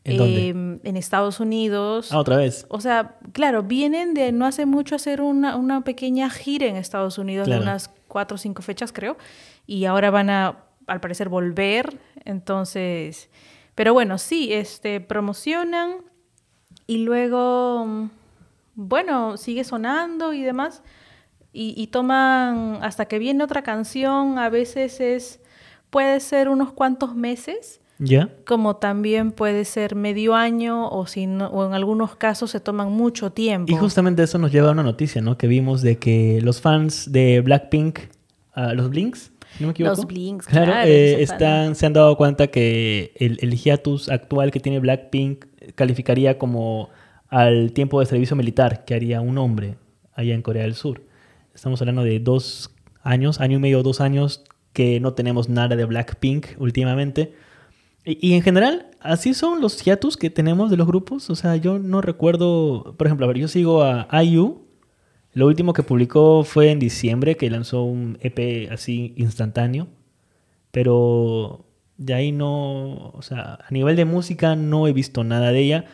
¿En 0.04 0.16
dónde? 0.16 0.48
em, 0.48 0.80
en 0.84 0.96
Estados 0.96 1.40
Unidos. 1.40 2.10
Ah, 2.12 2.18
otra 2.18 2.36
vez. 2.36 2.64
O 2.70 2.80
sea, 2.80 3.16
claro, 3.32 3.62
vienen 3.62 4.14
de 4.14 4.32
no 4.32 4.46
hace 4.46 4.64
mucho 4.66 4.94
hacer 4.96 5.20
una, 5.20 5.56
una 5.56 5.82
pequeña 5.82 6.30
gira 6.30 6.66
en 6.66 6.76
Estados 6.76 7.18
Unidos 7.18 7.46
Claro. 7.46 7.62
de 7.62 7.66
unas 7.68 7.90
cuatro 8.08 8.34
o 8.36 8.38
cinco 8.38 8.62
fechas, 8.62 8.92
creo, 8.92 9.16
y 9.66 9.84
ahora 9.84 10.10
van 10.10 10.30
a, 10.30 10.64
al 10.86 11.00
parecer, 11.00 11.28
volver. 11.28 11.98
Entonces, 12.24 13.28
pero 13.74 13.92
bueno, 13.92 14.18
sí, 14.18 14.52
este, 14.52 15.00
promocionan 15.00 15.96
y 16.90 16.98
luego, 17.04 18.08
bueno, 18.74 19.36
sigue 19.36 19.64
sonando 19.64 20.32
y 20.32 20.42
demás. 20.42 20.82
Y, 21.52 21.74
y 21.76 21.88
toman 21.88 22.78
hasta 22.82 23.06
que 23.06 23.18
viene 23.18 23.42
otra 23.44 23.62
canción, 23.62 24.38
a 24.38 24.48
veces 24.48 25.00
es, 25.00 25.40
puede 25.90 26.20
ser 26.20 26.48
unos 26.48 26.72
cuantos 26.72 27.14
meses 27.16 27.80
¿Ya? 27.98 28.30
como 28.46 28.76
también 28.76 29.32
puede 29.32 29.64
ser 29.64 29.94
medio 29.96 30.34
año 30.34 30.88
o, 30.88 31.06
si 31.06 31.26
no- 31.26 31.48
o 31.48 31.66
en 31.66 31.74
algunos 31.74 32.14
casos 32.16 32.52
se 32.52 32.60
toman 32.60 32.92
mucho 32.92 33.30
tiempo. 33.32 33.72
Y 33.72 33.76
justamente 33.76 34.22
eso 34.22 34.38
nos 34.38 34.52
lleva 34.52 34.68
a 34.68 34.72
una 34.72 34.82
noticia, 34.84 35.20
¿no? 35.22 35.36
Que 35.36 35.48
vimos 35.48 35.82
de 35.82 35.98
que 35.98 36.40
los 36.42 36.60
fans 36.60 37.10
de 37.12 37.40
Blackpink, 37.40 37.98
ah, 38.54 38.72
los 38.74 38.88
Blinks, 38.88 39.32
si 39.58 39.64
no 39.64 39.66
me 39.68 39.72
equivoco. 39.72 39.96
Los 39.96 40.06
Blinks, 40.06 40.46
claro, 40.46 40.72
claro, 40.72 40.88
eh, 40.88 41.20
están, 41.22 41.74
se 41.74 41.84
han 41.86 41.92
dado 41.92 42.16
cuenta 42.16 42.46
que 42.46 43.12
el, 43.16 43.38
el 43.42 43.54
hiatus 43.56 44.08
actual 44.08 44.50
que 44.52 44.60
tiene 44.60 44.78
Blackpink 44.78 45.46
calificaría 45.74 46.38
como 46.38 46.90
al 47.28 47.72
tiempo 47.72 48.00
de 48.00 48.06
servicio 48.06 48.36
militar 48.36 48.84
que 48.84 48.94
haría 48.94 49.20
un 49.20 49.38
hombre 49.38 49.76
allá 50.14 50.34
en 50.34 50.42
Corea 50.42 50.64
del 50.64 50.74
Sur. 50.74 51.02
Estamos 51.54 51.80
hablando 51.80 52.02
de 52.02 52.20
dos 52.20 52.74
años, 53.02 53.40
año 53.40 53.56
y 53.56 53.60
medio, 53.60 53.82
dos 53.82 54.00
años 54.00 54.44
que 54.72 55.00
no 55.00 55.14
tenemos 55.14 55.48
nada 55.48 55.76
de 55.76 55.84
Blackpink 55.84 56.46
últimamente. 56.58 57.34
Y, 58.04 58.28
y 58.28 58.34
en 58.34 58.42
general, 58.42 58.90
así 59.00 59.34
son 59.34 59.60
los 59.60 59.82
hiatus 59.82 60.16
que 60.16 60.30
tenemos 60.30 60.70
de 60.70 60.76
los 60.76 60.86
grupos. 60.86 61.30
O 61.30 61.36
sea, 61.36 61.56
yo 61.56 61.78
no 61.78 62.00
recuerdo, 62.00 62.94
por 62.96 63.06
ejemplo, 63.06 63.26
a 63.26 63.28
ver, 63.28 63.38
yo 63.38 63.48
sigo 63.48 63.82
a 63.82 64.24
IU. 64.24 64.62
Lo 65.32 65.46
último 65.46 65.72
que 65.72 65.82
publicó 65.82 66.42
fue 66.44 66.70
en 66.70 66.80
diciembre, 66.80 67.36
que 67.36 67.50
lanzó 67.50 67.84
un 67.84 68.18
EP 68.20 68.70
así 68.72 69.14
instantáneo. 69.16 69.88
Pero 70.72 71.66
de 72.00 72.14
ahí 72.14 72.32
no, 72.32 73.10
o 73.10 73.20
sea, 73.22 73.58
a 73.66 73.70
nivel 73.70 73.94
de 73.94 74.06
música 74.06 74.56
no 74.56 74.88
he 74.88 74.92
visto 74.92 75.22
nada 75.22 75.52
de 75.52 75.60
ella. 75.60 75.84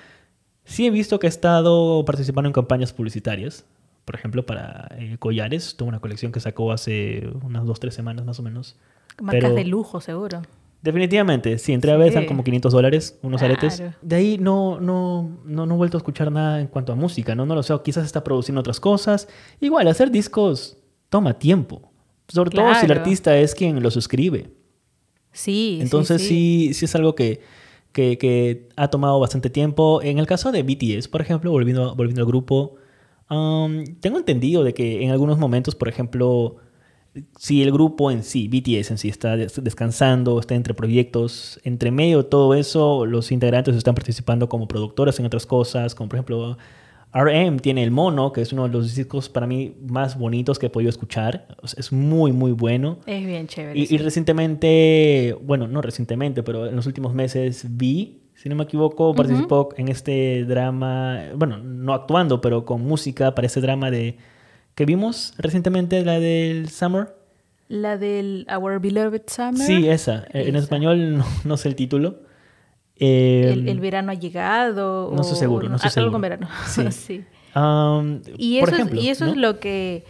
Sí 0.64 0.86
he 0.86 0.90
visto 0.90 1.18
que 1.18 1.26
ha 1.26 1.28
estado 1.28 2.04
participando 2.04 2.48
en 2.48 2.52
campañas 2.52 2.92
publicitarias. 2.92 3.64
Por 4.04 4.14
ejemplo, 4.14 4.46
para 4.46 4.88
eh, 4.98 5.16
collares, 5.18 5.76
tuvo 5.76 5.88
una 5.88 5.98
colección 6.00 6.30
que 6.30 6.38
sacó 6.38 6.70
hace 6.70 7.28
unas 7.42 7.66
dos, 7.66 7.80
tres 7.80 7.92
semanas 7.94 8.24
más 8.24 8.38
o 8.38 8.42
menos. 8.42 8.76
Marcas 9.20 9.42
pero- 9.44 9.54
de 9.56 9.64
lujo, 9.64 10.00
seguro. 10.00 10.42
Definitivamente, 10.82 11.58
sí, 11.58 11.72
entré 11.72 11.90
a 11.90 11.96
ver, 11.96 12.12
Sí. 12.12 12.26
como 12.26 12.44
500 12.44 12.72
dólares, 12.72 13.18
unos 13.22 13.40
Claro. 13.40 13.54
aretes. 13.54 13.82
De 14.02 14.14
ahí 14.16 14.38
no, 14.38 14.78
no, 14.78 15.40
no, 15.44 15.66
no 15.66 15.74
he 15.74 15.76
vuelto 15.76 15.96
a 15.96 15.98
escuchar 15.98 16.30
nada 16.30 16.60
en 16.60 16.68
cuanto 16.68 16.92
a 16.92 16.94
música, 16.94 17.34
¿no? 17.34 17.44
No 17.46 17.56
lo 17.56 17.64
sé, 17.64 17.72
o 17.72 17.82
quizás 17.82 18.04
está 18.04 18.22
produciendo 18.22 18.60
otras 18.60 18.78
cosas. 18.78 19.26
Igual, 19.60 19.88
hacer 19.88 20.12
discos 20.12 20.76
toma 21.08 21.34
tiempo. 21.38 21.90
Sobre 22.28 22.50
todo 22.50 22.72
si 22.76 22.84
el 22.86 22.92
artista 22.92 23.36
es 23.36 23.54
quien 23.56 23.82
los 23.82 23.96
escribe. 23.96 24.50
Sí, 25.36 25.78
Entonces 25.82 26.22
sí. 26.22 26.28
sí, 26.68 26.74
sí, 26.74 26.84
es 26.86 26.94
algo 26.94 27.14
que, 27.14 27.40
que, 27.92 28.18
que 28.18 28.68
ha 28.76 28.88
tomado 28.88 29.20
bastante 29.20 29.50
tiempo. 29.50 30.00
En 30.02 30.18
el 30.18 30.26
caso 30.26 30.50
de 30.52 30.62
BTS, 30.62 31.08
por 31.08 31.20
ejemplo, 31.20 31.50
volviendo, 31.50 31.94
volviendo 31.94 32.22
al 32.22 32.26
grupo, 32.26 32.74
um, 33.30 33.84
tengo 34.00 34.18
entendido 34.18 34.64
de 34.64 34.72
que 34.74 35.02
en 35.04 35.10
algunos 35.10 35.38
momentos, 35.38 35.74
por 35.74 35.88
ejemplo, 35.88 36.56
si 37.38 37.62
el 37.62 37.72
grupo 37.72 38.10
en 38.10 38.22
sí, 38.22 38.48
BTS 38.48 38.92
en 38.92 38.98
sí, 38.98 39.08
está 39.08 39.36
des- 39.36 39.62
descansando, 39.62 40.38
está 40.40 40.54
entre 40.54 40.74
proyectos, 40.74 41.60
entre 41.64 41.90
medio 41.90 42.18
de 42.22 42.24
todo 42.28 42.54
eso, 42.54 43.06
los 43.06 43.30
integrantes 43.32 43.76
están 43.76 43.94
participando 43.94 44.48
como 44.48 44.68
productores 44.68 45.18
en 45.20 45.26
otras 45.26 45.46
cosas, 45.46 45.94
como 45.94 46.08
por 46.08 46.16
ejemplo... 46.18 46.58
RM 47.16 47.60
tiene 47.60 47.82
El 47.82 47.90
Mono, 47.90 48.32
que 48.32 48.42
es 48.42 48.52
uno 48.52 48.64
de 48.64 48.68
los 48.68 48.94
discos 48.94 49.28
para 49.28 49.46
mí 49.46 49.74
más 49.88 50.18
bonitos 50.18 50.58
que 50.58 50.66
he 50.66 50.70
podido 50.70 50.90
escuchar. 50.90 51.46
O 51.62 51.66
sea, 51.66 51.80
es 51.80 51.92
muy, 51.92 52.32
muy 52.32 52.52
bueno. 52.52 52.98
Es 53.06 53.24
bien 53.24 53.46
chévere. 53.46 53.78
Y, 53.78 53.98
recientemente, 53.98 55.36
bueno, 55.42 55.66
no 55.66 55.80
recientemente, 55.80 56.42
pero 56.42 56.66
en 56.66 56.76
los 56.76 56.86
últimos 56.86 57.14
meses 57.14 57.66
vi, 57.70 58.22
si 58.34 58.48
no 58.48 58.54
me 58.54 58.64
equivoco, 58.64 59.14
participó 59.14 59.70
en 59.76 59.88
este 59.88 60.44
drama, 60.44 61.22
bueno, 61.34 61.58
no 61.58 61.94
actuando, 61.94 62.40
pero 62.40 62.64
con 62.64 62.82
música 62.82 63.34
para 63.34 63.46
ese 63.46 63.60
drama 63.60 63.90
de 63.90 64.18
que 64.74 64.84
vimos 64.84 65.32
recientemente, 65.38 66.04
la 66.04 66.20
del 66.20 66.68
Summer. 66.68 67.14
La 67.68 67.96
del 67.96 68.46
Our 68.54 68.78
Beloved 68.78 69.22
Summer. 69.26 69.66
Sí, 69.66 69.88
esa. 69.88 70.26
En 70.32 70.54
Esa. 70.54 70.58
español 70.64 71.16
no, 71.18 71.24
no 71.44 71.56
sé 71.56 71.68
el 71.68 71.76
título. 71.76 72.25
Eh, 72.98 73.50
el, 73.52 73.68
el 73.68 73.80
verano 73.80 74.10
ha 74.12 74.14
llegado. 74.14 75.10
no 75.14 75.20
estoy 75.22 75.36
seguro, 75.38 75.68
no 75.68 75.76
estoy 75.76 75.88
Algo 75.88 75.94
seguro. 75.94 76.12
con 76.12 76.20
verano. 76.22 76.48
Sí. 76.66 76.90
sí. 76.92 77.24
um, 77.54 78.20
Y 78.38 78.60
por 78.60 78.68
eso, 78.70 78.76
ejemplo, 78.76 78.98
es, 79.00 79.04
y 79.04 79.08
eso 79.10 79.26
¿no? 79.26 79.32
es 79.32 79.36
lo 79.36 79.60
que 79.60 80.04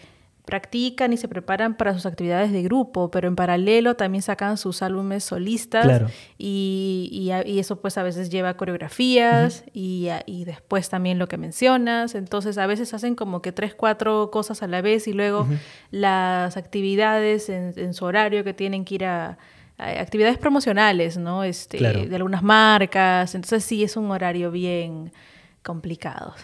practican 0.44 1.12
y 1.12 1.16
se 1.16 1.26
preparan 1.26 1.76
para 1.76 1.92
sus 1.94 2.06
actividades 2.06 2.52
de 2.52 2.62
grupo, 2.62 3.10
pero 3.10 3.26
en 3.26 3.34
paralelo 3.34 3.96
también 3.96 4.22
sacan 4.22 4.56
sus 4.56 4.80
álbumes 4.80 5.24
solistas 5.24 5.84
Claro. 5.84 6.06
y, 6.38 7.08
y 7.10 7.32
a- 7.32 7.44
y 7.44 7.58
eso 7.58 7.80
pues 7.80 7.98
a 7.98 8.04
veces 8.04 8.30
lleva 8.30 8.56
coreografías 8.56 9.64
y, 9.72 10.06
a- 10.06 10.22
y 10.24 10.44
después 10.44 10.88
también 10.88 11.18
lo 11.18 11.26
que 11.26 11.36
mencionas, 11.36 12.14
entonces 12.14 12.58
a 12.58 12.68
veces 12.68 12.94
hacen 12.94 13.16
como 13.16 13.42
que 13.42 13.50
tres, 13.50 13.74
cuatro 13.74 14.30
cosas 14.30 14.62
a 14.62 14.68
la 14.68 14.82
vez 14.82 15.08
y 15.08 15.12
luego 15.14 15.48
las 15.90 16.56
actividades 16.56 17.48
en, 17.48 17.72
en 17.76 17.92
su 17.92 18.04
horario 18.04 18.44
que 18.44 18.54
tienen 18.54 18.84
que 18.84 18.94
ir 18.94 19.04
a 19.04 19.38
actividades 19.78 20.38
promocionales, 20.38 21.16
¿no? 21.16 21.44
Este, 21.44 21.78
Claro. 21.78 22.06
De 22.06 22.16
algunas 22.16 22.42
marcas, 22.42 23.34
entonces 23.34 23.64
sí 23.64 23.82
es 23.82 23.96
un 23.96 24.10
horario 24.10 24.50
bien 24.50 25.12
complicado. 25.62 26.34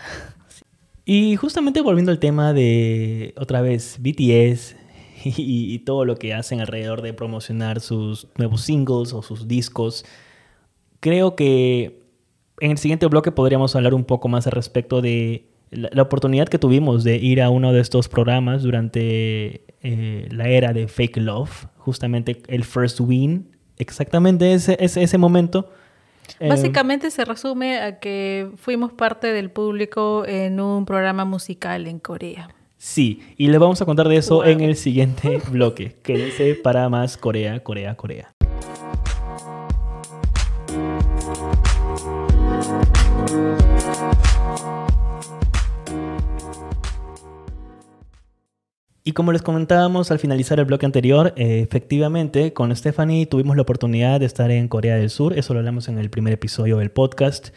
Y 1.05 1.37
justamente 1.37 1.81
volviendo 1.81 2.12
al 2.12 2.19
tema 2.19 2.53
de, 2.53 3.35
otra 3.37 3.61
vez, 3.61 3.99
BTS 4.01 4.77
y, 5.25 5.75
y 5.75 5.79
todo 5.81 6.05
lo 6.05 6.17
que 6.17 6.35
hacen 6.35 6.61
alrededor 6.61 7.03
de 7.03 7.12
promocionar 7.12 7.81
sus 7.81 8.29
nuevos 8.37 8.62
singles 8.62 9.12
o 9.12 9.23
sus 9.23 9.49
discos, 9.49 10.05
creo 11.01 11.35
que 11.35 12.03
en 12.61 12.71
el 12.71 12.79
siguiente 12.79 13.07
bloque 13.07 13.33
podríamos 13.33 13.75
hablar 13.75 13.95
un 13.95 14.05
poco 14.05 14.29
más 14.29 14.47
al 14.47 14.53
respecto 14.53 15.01
de 15.01 15.52
la, 15.73 15.88
la 15.93 16.02
oportunidad 16.02 16.49
que 16.49 16.59
tuvimos 16.59 17.02
de 17.05 17.17
ir 17.17 17.43
a 17.43 17.50
uno 17.50 17.73
de 17.73 17.81
estos 17.81 18.09
programas 18.09 18.62
durante 18.62 19.64
eh, 19.83 20.29
la 20.31 20.49
era 20.49 20.73
de 20.73 20.87
Fake 20.87 21.17
Love, 21.17 21.67
justamente 21.79 22.41
el 22.47 22.62
First 22.64 23.00
Win, 23.00 23.49
exactamente 23.79 24.52
ese, 24.52 24.76
ese, 24.79 25.02
ese 25.02 25.19
momento. 25.19 25.71
Eh, 26.38 26.49
Básicamente 26.49 27.11
se 27.11 27.25
resume 27.25 27.79
a 27.81 27.99
que 27.99 28.49
fuimos 28.57 28.93
parte 28.93 29.33
del 29.33 29.50
público 29.50 30.25
en 30.26 30.61
un 30.61 30.85
programa 30.87 31.25
musical 31.25 31.87
en 31.88 31.99
Corea. 31.99 32.49
Sí, 32.79 33.21
y 33.37 33.49
les 33.49 33.59
vamos 33.61 33.81
a 33.83 33.85
contar 33.85 34.09
de 34.09 34.17
eso 34.17 34.37
Wow. 34.37 34.45
en 34.45 34.61
el 34.61 34.76
siguiente 34.76 35.41
bloque. 35.50 35.97
Quédense 36.02 36.55
para 36.55 36.88
más 36.88 37.17
Corea, 37.17 37.61
Corea, 37.61 37.97
Corea. 37.97 38.33
Y 49.05 49.13
como 49.13 49.33
les 49.33 49.43
comentábamos 49.43 50.13
al 50.13 50.21
finalizar 50.21 50.61
el 50.61 50.65
bloque 50.65 50.87
anterior, 50.87 51.35
eh, 51.37 51.61
efectivamente 51.61 52.53
con 52.53 52.75
Stephanie 52.75 53.27
tuvimos 53.27 53.57
la 53.57 53.63
oportunidad 53.63 54.21
de 54.21 54.27
estar 54.27 54.51
en 54.53 54.69
Corea 54.69 54.95
del 54.95 55.11
Sur, 55.11 55.37
eso 55.37 55.55
lo 55.55 55.59
hablamos 55.59 55.89
en 55.89 55.99
el 55.99 56.09
primer 56.09 56.33
episodio 56.33 56.79
del 56.79 56.93
podcast. 56.93 57.49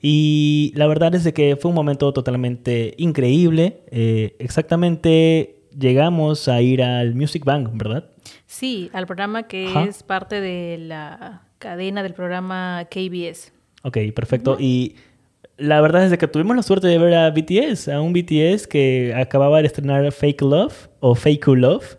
Y 0.00 0.72
la 0.76 0.86
verdad 0.86 1.14
es 1.16 1.24
de 1.24 1.32
que 1.32 1.56
fue 1.56 1.70
un 1.70 1.74
momento 1.74 2.12
totalmente 2.12 2.94
increíble. 2.98 3.82
Eh, 3.90 4.36
exactamente 4.38 5.62
llegamos 5.76 6.46
a 6.46 6.60
ir 6.62 6.82
al 6.82 7.14
Music 7.16 7.44
Bank, 7.44 7.70
¿verdad? 7.72 8.10
Sí, 8.46 8.88
al 8.92 9.06
programa 9.06 9.44
que 9.44 9.66
Ajá. 9.66 9.84
es 9.84 10.04
parte 10.04 10.40
de 10.40 10.78
la 10.78 11.42
cadena 11.58 12.04
del 12.04 12.14
programa 12.14 12.86
KBS. 12.90 13.52
Ok, 13.82 13.98
perfecto. 14.14 14.56
Y 14.60 14.94
la 15.62 15.80
verdad 15.80 16.04
es 16.04 16.10
de 16.10 16.18
que 16.18 16.28
tuvimos 16.28 16.56
la 16.56 16.62
suerte 16.62 16.86
de 16.88 16.98
ver 16.98 17.14
a 17.14 17.30
BTS, 17.30 17.88
a 17.88 18.00
un 18.00 18.12
BTS 18.12 18.66
que 18.66 19.14
acababa 19.16 19.60
de 19.60 19.66
estrenar 19.66 20.10
Fake 20.12 20.42
Love 20.42 20.88
o 21.00 21.14
Fake 21.14 21.46
Love. 21.46 21.96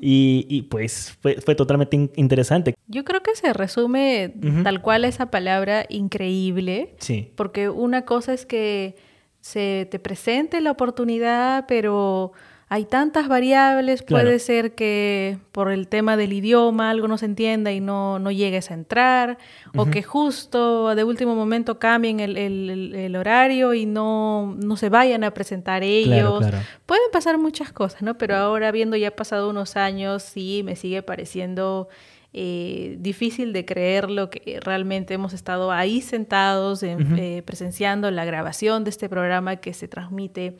Y, 0.00 0.46
y, 0.48 0.62
pues 0.62 1.16
fue, 1.22 1.36
fue 1.40 1.54
totalmente 1.54 1.96
in- 1.96 2.10
interesante. 2.16 2.74
Yo 2.86 3.04
creo 3.04 3.22
que 3.22 3.34
se 3.34 3.52
resume 3.52 4.34
tal 4.62 4.82
cual 4.82 5.04
esa 5.04 5.30
palabra 5.30 5.86
increíble, 5.88 6.94
Sí. 6.98 7.30
porque 7.36 7.68
una 7.68 8.04
cosa 8.04 8.32
es 8.34 8.44
que 8.46 8.96
se 9.40 9.86
te 9.90 9.98
presente 9.98 10.60
la 10.60 10.70
oportunidad, 10.72 11.64
pero 11.68 12.32
hay 12.70 12.84
tantas 12.84 13.28
variables, 13.28 14.02
Claro. 14.02 14.24
puede 14.26 14.38
ser 14.38 14.74
que 14.74 15.38
por 15.52 15.70
el 15.72 15.88
tema 15.88 16.16
del 16.18 16.34
idioma 16.34 16.90
algo 16.90 17.08
no 17.08 17.16
se 17.16 17.24
entienda 17.24 17.72
y 17.72 17.80
no, 17.80 18.18
no 18.18 18.30
llegues 18.30 18.70
a 18.70 18.74
entrar, 18.74 19.38
o 19.74 19.86
que 19.86 20.02
justo 20.02 20.94
de 20.94 21.02
último 21.02 21.34
momento 21.34 21.78
cambien 21.78 22.20
el, 22.20 22.36
el- 22.36 23.16
horario 23.16 23.72
y 23.74 23.86
no, 23.86 24.54
no 24.62 24.76
se 24.76 24.90
vayan 24.90 25.24
a 25.24 25.32
presentar 25.32 25.82
ellos. 25.82 26.40
claro. 26.40 26.58
Pueden 26.84 27.10
pasar 27.10 27.38
muchas 27.38 27.72
cosas, 27.72 28.02
¿no? 28.02 28.18
Pero 28.18 28.36
ahora, 28.36 28.70
viendo 28.70 28.96
ya 28.96 29.16
pasado 29.16 29.48
unos 29.48 29.76
años, 29.76 30.22
sí 30.22 30.62
me 30.64 30.76
sigue 30.76 31.02
pareciendo 31.02 31.88
eh, 32.34 32.96
difícil 33.00 33.54
de 33.54 33.64
creer 33.64 34.10
lo 34.10 34.28
que 34.28 34.60
realmente 34.62 35.14
hemos 35.14 35.32
estado 35.32 35.72
ahí 35.72 36.02
sentados, 36.02 36.82
en- 36.82 37.18
eh, 37.18 37.42
presenciando 37.46 38.10
la 38.10 38.26
grabación 38.26 38.84
de 38.84 38.90
este 38.90 39.08
programa 39.08 39.56
que 39.56 39.72
se 39.72 39.88
transmite 39.88 40.58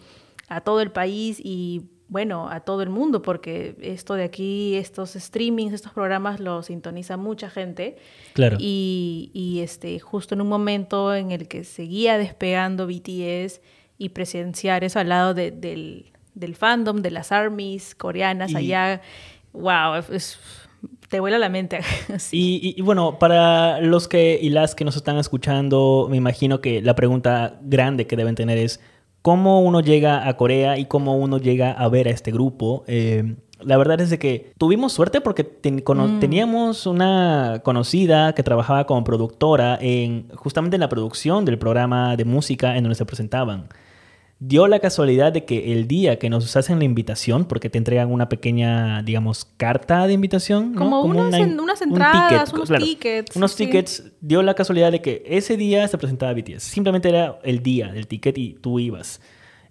a 0.48 0.62
todo 0.62 0.80
el 0.80 0.90
país 0.90 1.38
y 1.44 1.82
bueno, 2.08 2.48
a 2.48 2.60
todo 2.60 2.82
el 2.82 2.88
mundo, 2.88 3.20
porque 3.20 3.76
esto 3.82 4.14
de 4.14 4.24
aquí, 4.24 4.76
estos 4.76 5.10
streamings, 5.10 5.74
estos 5.74 5.92
programas 5.92 6.40
los 6.40 6.66
sintoniza 6.66 7.16
mucha 7.18 7.50
gente. 7.50 7.96
Claro. 8.32 8.56
Y, 8.60 9.30
y, 9.34 9.60
este, 9.60 9.98
justo 10.00 10.34
en 10.34 10.40
un 10.40 10.48
momento 10.48 11.14
en 11.14 11.32
el 11.32 11.48
que 11.48 11.64
seguía 11.64 12.16
despegando 12.16 12.86
BTS 12.86 13.60
y 13.98 14.08
presenciar 14.10 14.84
eso 14.84 14.98
al 15.00 15.08
lado 15.10 15.34
de- 15.34 15.50
del, 15.50 16.06
del 16.34 16.54
fandom, 16.54 17.02
de 17.02 17.10
las 17.10 17.30
armies 17.32 17.94
coreanas 17.94 18.52
Y- 18.52 18.56
allá, 18.56 19.02
wow, 19.52 19.96
es- 20.12 20.38
te 21.10 21.20
vuela 21.20 21.36
la 21.38 21.48
mente. 21.48 21.80
Sí. 22.18 22.60
Y, 22.62 22.68
y- 22.70 22.74
y 22.78 22.82
bueno, 22.82 23.18
para 23.18 23.80
los 23.82 24.08
que 24.08 24.38
y 24.40 24.48
las 24.50 24.74
que 24.74 24.84
nos 24.84 24.96
están 24.96 25.18
escuchando, 25.18 26.06
me 26.10 26.16
imagino 26.16 26.60
que 26.62 26.80
la 26.80 26.94
pregunta 26.94 27.58
grande 27.62 28.06
que 28.06 28.16
deben 28.16 28.34
tener 28.34 28.56
es 28.56 28.80
cómo 29.28 29.60
uno 29.60 29.80
llega 29.80 30.26
a 30.26 30.38
Corea 30.38 30.78
y 30.78 30.86
cómo 30.86 31.14
uno 31.18 31.36
llega 31.36 31.72
a 31.72 31.86
ver 31.90 32.08
a 32.08 32.12
este 32.12 32.32
grupo. 32.32 32.82
Eh, 32.86 33.34
la 33.60 33.76
verdad 33.76 34.00
es 34.00 34.08
de 34.08 34.18
que 34.18 34.52
tuvimos 34.56 34.94
suerte 34.94 35.20
porque 35.20 35.44
ten- 35.44 35.82
Mm. 35.86 36.18
teníamos 36.18 36.86
una 36.86 37.60
conocida 37.62 38.32
que 38.34 38.42
trabajaba 38.42 38.86
como 38.86 39.04
productora 39.04 39.76
en 39.82 40.28
justamente 40.34 40.76
en 40.76 40.80
la 40.80 40.88
producción 40.88 41.44
del 41.44 41.58
programa 41.58 42.16
de 42.16 42.24
música 42.24 42.74
en 42.78 42.84
donde 42.84 42.94
se 42.94 43.04
presentaban. 43.04 43.66
Dio 44.40 44.68
la 44.68 44.78
casualidad 44.78 45.32
de 45.32 45.44
que 45.44 45.72
el 45.72 45.88
día 45.88 46.18
que 46.20 46.30
nos 46.30 46.54
hacen 46.56 46.78
la 46.78 46.84
invitación, 46.84 47.44
porque 47.44 47.70
te 47.70 47.78
entregan 47.78 48.12
una 48.12 48.28
pequeña, 48.28 49.02
digamos, 49.02 49.44
carta 49.56 50.06
de 50.06 50.12
invitación, 50.12 50.72
¿no? 50.74 50.78
Como 50.78 51.00
unas 51.02 51.40
una- 51.40 51.62
unas 51.62 51.80
un 51.82 51.88
entradas, 51.88 52.52
unos 52.52 52.68
tickets, 52.78 53.34
Unos 53.34 53.52
sí. 53.52 53.64
tickets. 53.66 54.04
Dio 54.20 54.42
la 54.44 54.54
casualidad 54.54 54.92
de 54.92 55.00
que 55.02 55.24
ese 55.26 55.56
día 55.56 55.88
se 55.88 55.98
presentaba 55.98 56.32
BTS. 56.34 56.60
Simplemente 56.62 57.08
era 57.08 57.40
el 57.42 57.64
día 57.64 57.88
del 57.92 58.06
ticket 58.06 58.38
y 58.38 58.54
tú 58.54 58.78
ibas. 58.78 59.20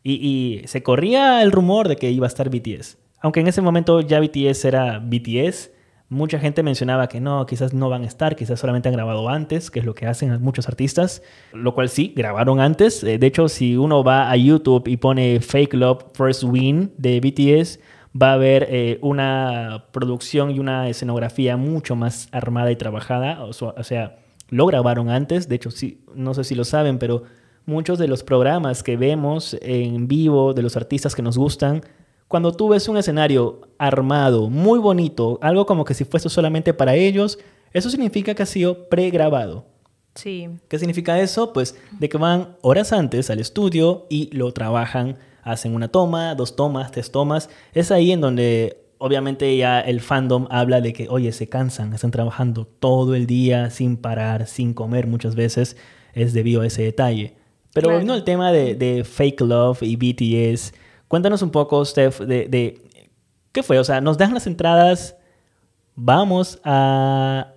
Y, 0.04 0.14
y 0.62 0.68
se 0.68 0.84
corría 0.84 1.42
el 1.44 1.52
rumor 1.54 1.88
de 1.88 1.96
que 1.96 2.12
iba 2.12 2.26
a 2.26 2.30
estar 2.30 2.50
BTS. 2.50 2.98
Aunque 3.22 3.40
en 3.40 3.48
ese 3.48 3.62
momento 3.62 4.02
ya 4.02 4.20
BTS 4.20 4.66
era 4.66 5.00
BTS, 5.00 5.72
mucha 6.10 6.40
gente 6.40 6.64
mencionaba 6.64 7.08
que 7.08 7.20
no, 7.20 7.46
quizás 7.46 7.74
no 7.74 7.90
van 7.90 8.04
a 8.04 8.08
estar, 8.08 8.36
quizás 8.36 8.60
solamente 8.60 8.90
han 8.90 8.96
grabado 8.96 9.28
antes, 9.30 9.70
que 9.70 9.80
es 9.80 9.86
lo 9.86 9.94
que 9.94 10.06
hacen 10.06 10.42
muchos 10.42 10.68
artistas, 10.68 11.22
lo 11.54 11.74
cual 11.74 11.90
sí, 11.90 12.14
grabaron 12.16 12.60
antes. 12.60 13.04
Eh, 13.04 13.18
De 13.18 13.28
hecho, 13.28 13.50
si 13.50 13.76
uno 13.76 14.04
va 14.04 14.32
a 14.32 14.38
YouTube 14.38 14.88
y 14.88 14.98
pone 14.98 15.40
Fake 15.42 15.74
Love 15.74 16.06
First 16.14 16.44
Win 16.44 16.94
de 16.98 17.20
BTS, 17.20 17.80
va 18.20 18.34
a 18.34 18.38
ver 18.38 18.68
eh, 18.70 19.00
una 19.02 19.86
producción 19.92 20.52
y 20.52 20.60
una 20.60 20.88
escenografía 20.90 21.58
mucho 21.58 21.96
más 21.96 22.30
armada 22.32 22.72
y 22.72 22.76
trabajada. 22.76 23.44
O, 23.44 23.50
o 23.50 23.84
sea, 23.84 24.20
lo 24.50 24.66
grabaron 24.66 25.10
antes. 25.10 25.50
De 25.50 25.56
hecho, 25.56 25.72
sí, 25.72 26.04
no 26.16 26.34
sé 26.34 26.44
si 26.44 26.56
lo 26.56 26.64
saben, 26.64 27.00
pero 27.00 27.24
muchos 27.66 28.00
de 28.00 28.08
los 28.08 28.24
programas 28.24 28.82
que 28.82 28.96
vemos 28.96 29.58
en 29.62 30.08
vivo 30.08 30.54
de 30.54 30.62
los 30.62 30.78
artistas 30.78 31.16
que 31.16 31.22
nos 31.22 31.38
gustan, 31.38 31.82
cuando 32.28 32.52
tú 32.52 32.70
ves 32.70 32.88
un 32.88 32.98
escenario 32.98 33.62
armado, 33.78 34.50
muy 34.50 34.80
bonito, 34.80 35.40
algo 35.42 35.66
como 35.66 35.86
que 35.86 35.94
si 35.94 36.04
fuese 36.04 36.30
solamente 36.30 36.74
para 36.74 36.96
ellos, 36.96 37.40
eso 37.74 37.90
significa 37.90 38.34
que 38.36 38.44
ha 38.44 38.48
sido 38.48 38.90
pregrabado. 38.90 39.66
Sí. 40.16 40.50
¿Qué 40.68 40.80
significa 40.80 41.20
eso? 41.20 41.54
Pues 41.54 41.76
de 42.00 42.10
que 42.10 42.18
van 42.18 42.56
horas 42.62 42.92
antes 42.92 43.30
al 43.30 43.40
estudio 43.40 44.08
y 44.10 44.36
lo 44.36 44.52
trabajan, 44.52 45.18
hacen 45.44 45.76
una 45.76 45.88
toma, 45.90 46.34
dos 46.36 46.56
tomas, 46.56 46.92
tres 46.92 47.12
tomas. 47.12 47.50
Es 47.74 47.92
ahí 47.92 48.12
en 48.12 48.22
donde 48.22 48.84
obviamente 48.98 49.56
ya 49.56 49.80
el 49.80 50.02
fandom 50.02 50.48
habla 50.50 50.82
de 50.82 50.92
que, 50.92 51.08
oye, 51.08 51.32
se 51.32 51.48
cansan, 51.48 51.94
están 51.94 52.10
trabajando 52.12 52.66
todo 52.66 53.14
el 53.14 53.28
día 53.28 53.70
sin 53.70 53.96
parar, 53.96 54.48
sin 54.48 54.74
comer 54.74 55.06
muchas 55.08 55.36
veces. 55.36 55.78
Es 56.14 56.34
debido 56.34 56.62
a 56.62 56.66
ese 56.68 56.82
detalle. 56.82 57.36
Pero 57.74 57.90
Claro. 57.90 57.98
volviendo 58.00 58.14
al 58.16 58.24
tema 58.24 58.52
de, 58.52 58.74
de 58.74 59.04
Fake 59.04 59.42
Love 59.42 59.84
y 59.84 59.96
BTS, 59.98 60.74
cuéntanos 61.08 61.42
un 61.42 61.52
poco, 61.52 61.84
Steph, 61.86 62.20
de, 62.22 62.48
de 62.48 62.82
qué 63.52 63.64
fue. 63.64 63.80
O 63.80 63.84
sea, 63.84 64.02
nos 64.02 64.18
dan 64.18 64.34
las 64.34 64.48
entradas, 64.48 65.16
vamos 65.96 66.60
a, 66.64 67.54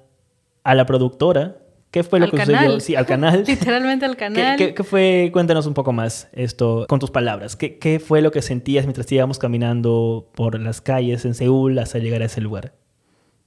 a 0.64 0.74
la 0.74 0.86
productora. 0.86 1.56
¿Qué 1.90 2.04
fue 2.04 2.20
lo 2.20 2.26
Al 2.26 2.30
que 2.30 2.36
canal. 2.36 2.54
sucedió? 2.56 2.80
Sí, 2.80 2.94
al 2.94 3.04
canal. 3.06 3.42
Literalmente 3.48 4.04
al 4.06 4.12
¿Qué, 4.16 4.18
canal. 4.18 4.56
qué- 4.56 4.74
qué 4.74 4.84
fue? 4.84 5.30
Cuéntanos 5.32 5.66
un 5.66 5.74
poco 5.74 5.92
más 5.92 6.28
esto 6.32 6.86
con 6.88 7.00
tus 7.00 7.10
palabras. 7.10 7.56
¿Qué, 7.56 7.78
qué 7.78 7.98
fue 7.98 8.22
lo 8.22 8.30
que 8.30 8.42
sentías 8.42 8.84
mientras 8.86 9.10
íbamos 9.10 9.40
caminando 9.40 10.30
por 10.36 10.60
las 10.60 10.80
calles 10.80 11.24
en 11.24 11.34
Seúl 11.34 11.76
hasta 11.80 11.98
llegar 11.98 12.22
a 12.22 12.26
ese 12.26 12.40
lugar? 12.40 12.74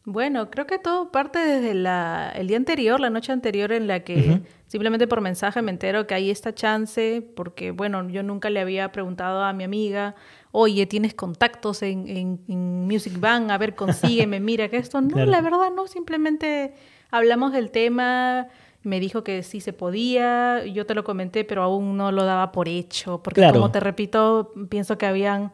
Bueno, 0.06 0.50
creo 0.52 0.68
que 0.68 0.80
todo 0.80 1.12
parte 1.12 1.39
desde 1.39 1.74
la, 1.74 2.30
el 2.36 2.48
día 2.48 2.58
anterior, 2.58 3.00
la 3.00 3.10
noche 3.10 3.32
anterior, 3.32 3.72
en 3.72 3.88
la 3.88 4.02
que 4.02 4.42
simplemente 4.68 5.08
por 5.08 5.22
mensaje 5.22 5.62
me 5.62 5.72
entero 5.72 6.06
que 6.08 6.13
hay 6.13 6.30
esta 6.30 6.54
chance, 6.54 7.26
porque 7.36 7.72
bueno, 7.72 8.10
yo 8.10 8.22
nunca 8.22 8.50
le 8.50 8.60
había 8.60 8.92
preguntado 8.92 9.42
a 9.44 9.54
mi 9.54 9.63
amiga, 9.63 10.16
oye, 10.52 10.86
¿tienes 10.88 11.13
contactos 11.13 11.82
en, 11.84 12.10
en, 12.10 12.39
en 12.50 12.86
Music 12.86 13.18
Bank? 13.18 13.50
A 13.50 13.58
ver, 13.58 13.76
consígueme, 13.76 14.42
mira 14.42 14.68
que 14.68 14.76
esto. 14.78 15.00
No, 15.00 15.08
Claro. 15.08 15.32
la 15.32 15.39
verdad 15.39 15.70
no, 15.74 15.88
simplemente 15.88 16.74
hablamos 17.10 17.54
del 17.54 17.72
tema, 17.72 18.48
me 18.82 19.00
dijo 19.00 19.24
que 19.24 19.42
sí 19.42 19.62
se 19.62 19.72
podía, 19.72 20.66
yo 20.66 20.86
te 20.86 20.96
lo 20.96 21.06
comenté, 21.06 21.46
pero 21.46 21.63
aún 21.63 21.96
no 21.96 22.12
lo 22.12 22.26
daba 22.26 22.52
por 22.52 22.68
hecho, 22.68 23.24
porque 23.24 23.39
Claro. 23.39 23.54
como 23.54 23.72
te 23.72 23.80
repito, 23.80 24.52
pienso 24.70 24.98
que 24.98 25.06
habían 25.06 25.54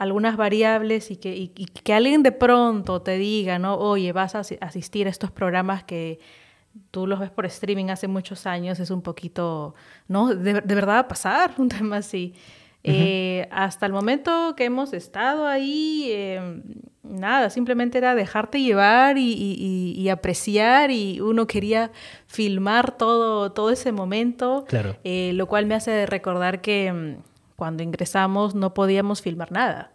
algunas 0.00 0.36
variables 0.36 1.10
y 1.10 1.16
que, 1.16 1.36
y- 1.36 1.52
y 1.56 1.66
que 1.66 1.92
alguien 1.92 2.22
de 2.22 2.32
pronto 2.32 3.02
te 3.02 3.18
diga, 3.18 3.58
¿no? 3.58 3.74
Oye, 3.76 4.12
vas 4.12 4.34
a 4.34 4.40
asi- 4.40 4.56
asistir 4.60 5.06
a 5.06 5.10
estos 5.10 5.30
programas 5.30 5.84
que 5.84 6.18
tú 6.90 7.06
los 7.06 7.20
ves 7.20 7.30
por 7.30 7.44
streaming 7.46 7.90
hace 7.90 8.08
muchos 8.08 8.46
años, 8.46 8.80
es 8.80 8.90
un 8.90 9.02
poquito, 9.02 9.74
¿no? 10.08 10.34
De, 10.34 10.54
de 10.62 10.74
verdad 10.74 10.94
va 10.94 10.98
a 11.00 11.08
pasar 11.08 11.52
un 11.58 11.68
tema 11.84 11.98
así. 11.98 12.32
Eh, 12.82 13.46
hasta 13.50 13.84
el 13.84 13.92
momento 13.92 14.54
que 14.56 14.64
hemos 14.64 14.94
estado 14.94 15.46
ahí, 15.46 16.06
eh, 16.08 16.62
nada, 17.02 17.50
simplemente 17.50 17.98
era 17.98 18.14
dejarte 18.14 18.62
llevar 18.62 19.18
y, 19.18 19.32
y- 19.34 19.92
y- 20.00 20.08
apreciar 20.08 20.90
y 20.90 21.20
uno 21.20 21.46
quería 21.46 21.90
filmar 22.26 22.96
todo, 22.96 23.52
todo 23.52 23.68
ese 23.70 23.92
momento. 23.92 24.64
Claro. 24.66 24.96
Eh, 25.04 25.32
lo 25.34 25.46
cual 25.46 25.66
me 25.66 25.74
hace 25.74 26.06
recordar 26.06 26.62
que 26.62 26.90
mm, 26.90 27.29
cuando 27.60 27.82
ingresamos 27.82 28.54
no 28.54 28.72
podíamos 28.72 29.20
filmar 29.20 29.52
nada. 29.52 29.92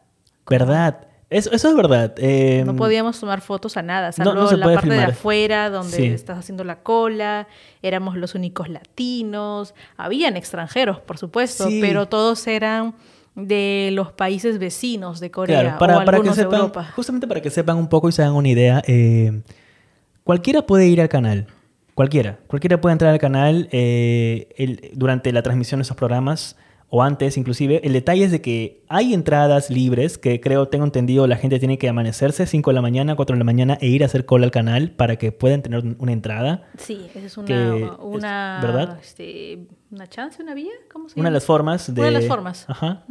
¿Verdad? 0.47 1.07
Eso, 1.31 1.49
eso 1.51 1.69
es 1.69 1.75
verdad. 1.75 2.13
Eh, 2.19 2.61
No 2.63 2.75
podíamos 2.75 3.19
tomar 3.19 3.41
fotos 3.41 3.75
a 3.75 3.81
nada, 3.81 4.11
salvo 4.11 4.33
no 4.35 4.51
la 4.51 4.65
parte 4.67 4.81
filmar. 4.81 5.07
de 5.07 5.13
afuera 5.13 5.69
donde 5.71 5.97
Sí. 5.97 6.05
estás 6.05 6.37
haciendo 6.37 6.63
la 6.63 6.83
cola, 6.83 7.47
éramos 7.81 8.17
los 8.17 8.35
únicos 8.35 8.69
latinos, 8.69 9.73
habían 9.97 10.37
extranjeros, 10.37 10.99
por 10.99 11.17
supuesto, 11.17 11.67
Sí. 11.67 11.79
pero 11.81 12.07
todos 12.07 12.45
eran 12.45 12.93
de 13.33 13.89
los 13.93 14.11
países 14.11 14.59
vecinos 14.59 15.19
de 15.19 15.31
Corea 15.31 15.61
Claro, 15.61 15.77
para, 15.79 15.97
o 15.97 16.05
para 16.05 16.21
que 16.21 16.29
de 16.29 16.41
Europa. 16.43 16.91
justamente 16.95 17.25
para 17.27 17.41
que 17.41 17.49
sepan 17.49 17.77
un 17.77 17.89
poco 17.89 18.07
y 18.07 18.11
se 18.11 18.21
hagan 18.21 18.35
una 18.35 18.49
idea, 18.49 18.83
eh, 18.85 19.41
cualquiera 20.23 20.61
puede 20.67 20.85
ir 20.87 21.01
al 21.01 21.09
canal, 21.09 21.47
cualquiera, 21.95 22.37
cualquiera 22.45 22.79
puede 22.79 22.93
entrar 22.93 23.11
al 23.11 23.19
canal 23.19 23.67
eh, 23.71 24.49
el- 24.57 24.91
durante 24.93 25.33
la 25.33 25.41
transmisión 25.41 25.79
de 25.79 25.83
esos 25.83 25.97
programas 25.97 26.55
o 26.95 27.03
antes 27.03 27.35
inclusive. 27.37 27.81
El 27.83 27.91
detalle 27.93 28.23
es 28.23 28.31
de 28.31 28.39
que 28.41 28.83
hay 28.87 29.13
entradas 29.13 29.69
libres 29.69 30.17
que 30.17 30.39
creo, 30.39 30.67
tengo 30.69 30.85
entendido, 30.85 31.27
la 31.27 31.35
gente 31.35 31.59
tiene 31.59 31.77
que 31.77 31.89
amanecerse 31.89 32.45
5 32.45 32.69
de 32.69 32.75
la 32.75 32.81
mañana, 32.81 33.15
4 33.15 33.33
de 33.35 33.39
la 33.39 33.43
mañana 33.43 33.77
e 33.81 33.87
ir 33.87 34.03
a 34.03 34.05
hacer 34.05 34.25
cola 34.25 34.45
al 34.45 34.51
canal 34.51 34.91
para 34.91 35.17
que 35.17 35.31
puedan 35.33 35.61
tener 35.61 35.79
un- 35.81 35.97
una 35.99 36.13
entrada. 36.13 36.67
Sí, 36.77 37.07
esa 37.13 37.25
es 37.25 37.37
una, 37.37 37.47
que 37.47 37.83
es- 37.83 37.89
una, 38.01 38.59
¿verdad? 38.61 38.97
este, 39.01 39.67
una 39.91 40.07
chance, 40.07 40.41
una 40.41 40.53
vía, 40.53 40.71
¿cómo 40.91 41.09
se 41.09 41.19
Una 41.19 41.29
de 41.29 41.31
llama? 41.31 41.35
las 41.35 41.45
formas 41.45 41.93
de... 41.93 41.99
Una 42.01 42.09
de 42.11 42.13
las 42.13 42.27
formas. 42.27 42.65
Ajá. 42.69 43.03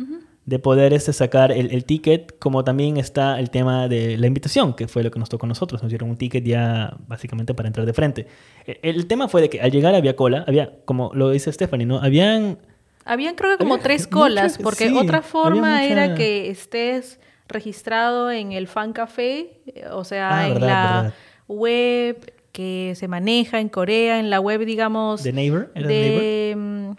De 0.46 0.58
poder 0.58 0.92
este, 0.92 1.12
sacar 1.14 1.52
el, 1.52 1.70
el 1.70 1.84
ticket, 1.86 2.38
como 2.38 2.64
también 2.64 2.98
está 2.98 3.40
el 3.40 3.48
tema 3.50 3.88
de 3.88 4.18
la 4.18 4.26
invitación, 4.26 4.74
que 4.74 4.88
fue 4.88 5.02
lo 5.02 5.10
que 5.10 5.18
nos 5.18 5.30
tocó 5.30 5.46
a 5.46 5.48
nosotros. 5.48 5.82
Nos 5.82 5.90
dieron 5.90 6.10
un 6.10 6.16
ticket 6.18 6.44
ya 6.44 6.96
básicamente 7.08 7.54
para 7.54 7.66
entrar 7.66 7.86
de 7.86 7.92
frente. 7.94 8.26
E- 8.66 8.78
El, 8.82 9.06
tema 9.06 9.28
fue 9.28 9.40
de 9.40 9.48
que 9.48 9.60
al 9.62 9.70
llegar 9.70 9.94
había 9.94 10.16
cola, 10.16 10.44
había, 10.46 10.72
como 10.84 11.10
lo 11.14 11.30
dice 11.30 11.50
Stephanie, 11.52 11.86
¿no? 11.86 11.98
Habían... 11.98 12.58
Habían 13.04 13.34
creo 13.34 13.52
que 13.52 13.58
como 13.58 13.74
Había 13.74 13.84
tres 13.84 14.06
colas, 14.06 14.58
porque 14.62 14.88
sí, 14.88 14.96
otra 14.96 15.20
forma 15.22 15.70
mucha- 15.80 15.84
era 15.84 16.14
que 16.14 16.50
estés 16.50 17.20
registrado 17.48 18.30
en 18.30 18.52
el 18.52 18.66
fan 18.68 18.92
café, 18.92 19.60
eh, 19.66 19.84
o 19.92 20.04
sea, 20.04 20.38
Ah, 20.38 20.46
en 20.48 20.54
verdad, 20.54 20.66
la 20.68 21.02
verdad. 21.02 21.14
web 21.48 22.32
que 22.52 22.92
se 22.96 23.08
maneja 23.08 23.60
en 23.60 23.68
Corea, 23.68 24.18
en 24.20 24.30
la 24.30 24.40
web, 24.40 24.64
digamos, 24.64 25.22
¿De 25.22 25.32
Neighbor? 25.32 25.70
¿Era 25.74 25.88
de 25.88 26.54
Neighbor? 26.54 26.56
mm, 26.56 26.96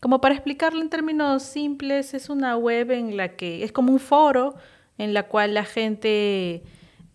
como 0.00 0.20
para 0.20 0.34
explicarlo 0.34 0.80
en 0.80 0.90
términos 0.90 1.42
simples, 1.42 2.14
es 2.14 2.28
una 2.30 2.56
web 2.56 2.90
en 2.92 3.16
la 3.16 3.34
que 3.34 3.64
es 3.64 3.72
como 3.72 3.90
un 3.92 3.98
foro 3.98 4.54
en 4.98 5.14
la 5.14 5.24
cual 5.24 5.54
la 5.54 5.64
gente 5.64 6.62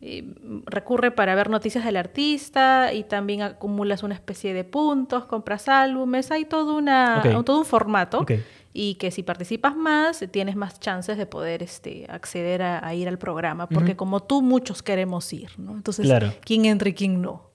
eh, 0.05 0.25
recurre 0.65 1.11
para 1.11 1.33
ver 1.33 1.49
noticias 1.49 1.85
del 1.85 1.95
artista 1.95 2.91
y 2.91 3.05
también 3.05 3.41
acumulas 3.41 4.03
una 4.03 4.15
especie 4.15 4.53
de 4.53 4.65
puntos, 4.65 5.23
compras 5.23 5.69
álbumes, 5.69 6.29
hay 6.29 6.43
todo, 6.43 6.75
una, 6.75 7.23
todo 7.45 7.59
un 7.59 7.63
formato 7.63 8.25
y 8.73 8.95
que 8.95 9.11
si 9.11 9.23
participas 9.23 9.77
más 9.77 10.25
tienes 10.29 10.57
más 10.57 10.81
chances 10.81 11.17
de 11.17 11.25
poder 11.25 11.63
este, 11.63 12.05
acceder 12.09 12.63
a, 12.63 12.93
ir 12.93 13.07
al 13.07 13.17
programa, 13.17 13.69
porque 13.69 13.95
como 13.95 14.19
tú 14.21 14.41
muchos 14.41 14.83
queremos 14.83 15.31
ir, 15.31 15.51
¿no? 15.57 15.71
Entonces, 15.71 16.11
¿quién 16.43 16.65
entra 16.65 16.89
y 16.89 16.93
quién 16.93 17.21
no? 17.21 17.51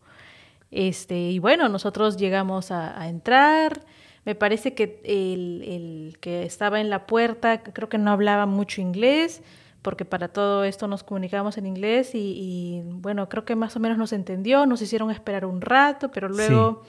Este, 0.70 1.18
y 1.18 1.38
bueno, 1.40 1.68
nosotros 1.68 2.16
llegamos 2.16 2.70
a, 2.70 2.98
a 2.98 3.08
entrar. 3.08 3.82
Me 4.24 4.34
parece 4.34 4.72
que 4.72 5.02
el, 5.04 5.62
el, 5.66 6.18
que 6.20 6.44
estaba 6.44 6.80
en 6.80 6.88
la 6.88 7.06
puerta, 7.06 7.62
creo 7.62 7.90
que 7.90 7.98
no 7.98 8.10
hablaba 8.10 8.46
mucho 8.46 8.80
inglés, 8.80 9.42
porque 9.88 10.04
para 10.04 10.28
todo 10.28 10.64
esto 10.64 10.86
nos 10.86 11.02
comunicábamos 11.02 11.56
en 11.56 11.64
inglés 11.64 12.10
y, 12.12 12.82
bueno, 12.84 13.26
creo 13.30 13.46
que 13.46 13.56
más 13.56 13.74
o 13.74 13.80
menos 13.80 13.96
nos 13.96 14.12
entendió, 14.12 14.66
nos 14.66 14.82
hicieron 14.82 15.10
esperar 15.10 15.46
un 15.46 15.62
rato, 15.62 16.10
pero 16.10 16.28
luego... 16.28 16.82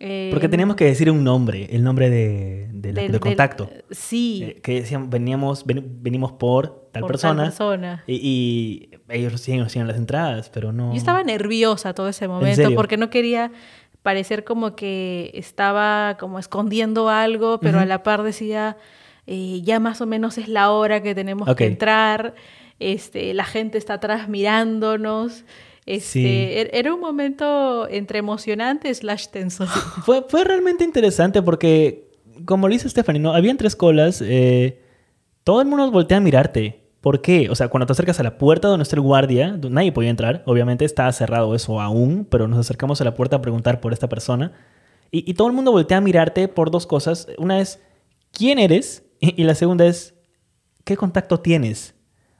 Eh, 0.00 0.30
porque 0.32 0.48
teníamos 0.48 0.74
que 0.74 0.86
decir 0.86 1.12
un 1.12 1.22
nombre, 1.22 1.68
el 1.70 1.84
nombre 1.84 2.10
de, 2.10 2.68
de, 2.72 3.20
contacto. 3.20 3.70
sí. 3.92 4.42
Eh, 4.42 4.60
que 4.62 4.80
decían, 4.80 5.10
veníamos, 5.10 5.64
venimos 5.64 6.32
por 6.32 6.88
tal 6.90 7.06
persona. 7.06 7.44
persona. 7.44 8.02
Y, 8.08 8.14
y, 8.14 8.90
ellos 9.08 9.30
recién 9.30 9.60
hacían 9.60 9.86
las 9.86 9.96
entradas, 9.96 10.50
pero 10.52 10.72
no... 10.72 10.90
Yo 10.90 10.98
estaba 10.98 11.22
nerviosa 11.22 11.94
todo 11.94 12.08
ese 12.08 12.26
momento 12.26 12.74
porque 12.74 12.96
no 12.96 13.10
quería 13.10 13.52
parecer 14.02 14.42
como 14.42 14.74
que 14.74 15.30
estaba 15.34 16.16
como 16.18 16.40
escondiendo 16.40 17.10
algo, 17.10 17.60
pero 17.60 17.78
a 17.78 17.84
la 17.84 18.02
par 18.02 18.24
decía 18.24 18.76
eh, 19.26 19.60
ya 19.62 19.80
más 19.80 20.00
o 20.00 20.06
menos 20.06 20.38
es 20.38 20.48
la 20.48 20.70
hora 20.70 21.02
que 21.02 21.14
tenemos 21.14 21.54
que 21.54 21.66
entrar, 21.66 22.34
este, 22.80 23.34
la 23.34 23.44
gente 23.44 23.78
está 23.78 23.94
atrás 23.94 24.28
mirándonos. 24.28 25.44
Este, 25.86 26.60
er, 26.60 26.70
Era 26.72 26.94
un 26.94 27.00
momento 27.00 27.88
entre 27.88 28.18
emocionante 28.18 28.92
slash 28.92 29.28
tenso. 29.28 29.66
fue, 30.04 30.24
fue 30.28 30.44
realmente 30.44 30.84
interesante 30.84 31.42
porque, 31.42 32.10
como 32.44 32.68
lo 32.68 32.72
dice 32.72 32.88
Stephanie, 32.88 33.20
¿no? 33.20 33.34
habían 33.34 33.56
tres 33.56 33.76
colas, 33.76 34.22
eh, 34.24 34.80
todo 35.44 35.60
el 35.60 35.68
mundo 35.68 35.90
voltea 35.90 36.16
a 36.16 36.20
mirarte. 36.20 36.80
¿Por 37.00 37.22
qué? 37.22 37.48
O 37.48 37.54
sea, 37.54 37.68
cuando 37.68 37.86
te 37.86 37.92
acercas 37.92 38.20
a 38.20 38.22
la 38.22 38.36
puerta 38.36 38.68
donde 38.68 38.82
está 38.82 38.96
el 38.96 39.00
guardia, 39.00 39.58
nadie 39.70 39.90
podía 39.90 40.10
entrar, 40.10 40.42
obviamente 40.44 40.84
está 40.84 41.10
cerrado 41.12 41.54
eso 41.54 41.80
aún, 41.80 42.26
pero 42.30 42.46
nos 42.46 42.58
acercamos 42.58 43.00
a 43.00 43.04
la 43.04 43.14
puerta 43.14 43.36
a 43.36 43.42
preguntar 43.42 43.80
por 43.80 43.94
esta 43.94 44.08
persona. 44.08 44.52
Y, 45.10 45.28
y 45.28 45.34
todo 45.34 45.48
el 45.48 45.54
mundo 45.54 45.72
voltea 45.72 45.96
a 45.96 46.02
mirarte 46.02 46.46
por 46.46 46.70
dos 46.70 46.86
cosas. 46.86 47.26
Una 47.38 47.58
es, 47.58 47.80
¿quién 48.32 48.58
eres? 48.58 49.09
Y, 49.20 49.44
la 49.44 49.54
segunda 49.54 49.86
es, 49.86 50.14
¿qué 50.84 50.96
contacto 50.96 51.40
tienes? 51.40 51.94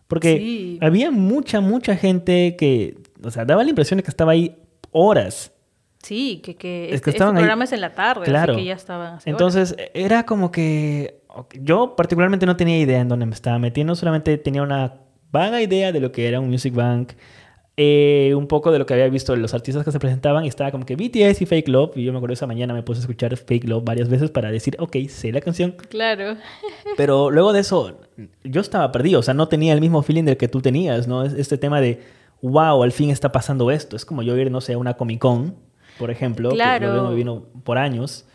Porque 0.08 0.78
había 0.80 1.10
mucha, 1.10 1.60
mucha 1.60 1.96
gente 1.96 2.56
que, 2.56 2.98
o 3.22 3.30
sea, 3.30 3.44
daba 3.44 3.62
la 3.62 3.70
impresión 3.70 3.98
de 3.98 4.02
que 4.02 4.10
estaba 4.10 4.32
ahí 4.32 4.56
horas. 4.90 5.52
Sí, 6.02 6.40
que, 6.42 6.56
que, 6.56 6.88
es 6.88 6.94
este, 6.94 7.04
que 7.04 7.10
estaban 7.10 7.34
programa 7.34 7.64
es 7.64 7.72
en 7.72 7.82
la 7.82 7.92
tarde, 7.92 8.24
claro. 8.24 8.54
así 8.54 8.62
que 8.62 8.66
ya 8.66 8.74
estaban. 8.74 9.18
Entonces, 9.26 9.76
era 9.92 10.24
como 10.24 10.50
que 10.50 11.22
yo 11.60 11.94
particularmente 11.94 12.46
no 12.46 12.56
tenía 12.56 12.78
idea 12.78 13.00
en 13.00 13.08
dónde 13.08 13.26
me 13.26 13.34
estaba 13.34 13.58
metiendo, 13.58 13.94
solamente 13.94 14.36
tenía 14.38 14.62
una 14.62 14.94
vaga 15.30 15.60
idea 15.60 15.92
de 15.92 16.00
lo 16.00 16.10
que 16.10 16.26
era 16.26 16.40
un 16.40 16.50
Music 16.50 16.74
Bank 16.74 17.12
eh, 17.82 18.34
un 18.34 18.46
poco 18.46 18.70
de 18.72 18.78
lo 18.78 18.84
que 18.84 18.92
había 18.92 19.08
visto 19.08 19.32
de 19.32 19.38
los 19.38 19.54
artistas 19.54 19.86
que 19.86 19.90
se 19.90 19.98
presentaban 19.98 20.44
y 20.44 20.48
estaba 20.48 20.70
como 20.70 20.84
que 20.84 20.96
BTS 20.96 21.40
y 21.40 21.46
Fake 21.46 21.66
Love. 21.66 21.96
Y 21.96 22.04
yo 22.04 22.12
me 22.12 22.18
acuerdo 22.18 22.34
esa 22.34 22.46
mañana 22.46 22.74
me 22.74 22.82
puse 22.82 22.98
a 22.98 23.00
escuchar 23.00 23.34
Fake 23.34 23.64
Love 23.64 23.82
varias 23.82 24.10
veces 24.10 24.30
para 24.30 24.50
decir, 24.50 24.76
ok, 24.78 24.96
sé 25.08 25.32
la 25.32 25.40
canción. 25.40 25.74
Claro. 25.88 26.36
Pero 26.98 27.30
luego 27.30 27.54
de 27.54 27.60
eso, 27.60 27.98
yo 28.44 28.60
estaba 28.60 28.92
perdido. 28.92 29.20
O 29.20 29.22
sea, 29.22 29.32
no 29.32 29.48
tenía 29.48 29.72
el 29.72 29.80
mismo 29.80 30.02
feeling 30.02 30.24
del 30.24 30.36
que 30.36 30.46
tú 30.46 30.60
tenías, 30.60 31.08
¿no? 31.08 31.24
Este 31.24 31.56
tema 31.56 31.80
de, 31.80 32.02
wow, 32.42 32.82
al 32.82 32.92
fin 32.92 33.08
está 33.08 33.32
pasando 33.32 33.70
esto. 33.70 33.96
Es 33.96 34.04
como 34.04 34.22
yo 34.22 34.36
ir, 34.36 34.50
no 34.50 34.60
sé, 34.60 34.74
a 34.74 34.78
una 34.78 34.98
Comic 34.98 35.20
Con, 35.20 35.54
por 35.98 36.10
ejemplo. 36.10 36.50
Claro. 36.50 36.92
Que 36.92 37.08
me 37.08 37.14
vino 37.14 37.46
por 37.64 37.78
años. 37.78 38.26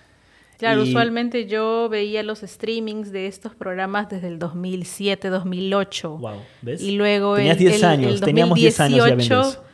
Claro, 0.58 0.84
usualmente 0.84 1.48
yo 1.48 1.90
veía 1.90 2.24
los 2.24 2.40
streamings 2.40 3.12
de 3.12 3.28
estos 3.28 3.56
programas 3.56 4.10
desde 4.10 4.28
el 4.28 4.40
2007, 4.40 5.30
2008. 5.30 6.18
Wow, 6.18 6.32
¿ves? 6.62 6.82
Y 6.82 6.92
luego 6.92 7.36
Tenías 7.36 7.58
10 7.58 7.84
años, 7.84 8.22
teníamos 8.22 8.58
10 8.58 8.80
años 8.80 9.28
ya 9.28 9.66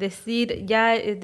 decir, 0.00 0.64
ya 0.66 0.96
eh, 0.96 1.20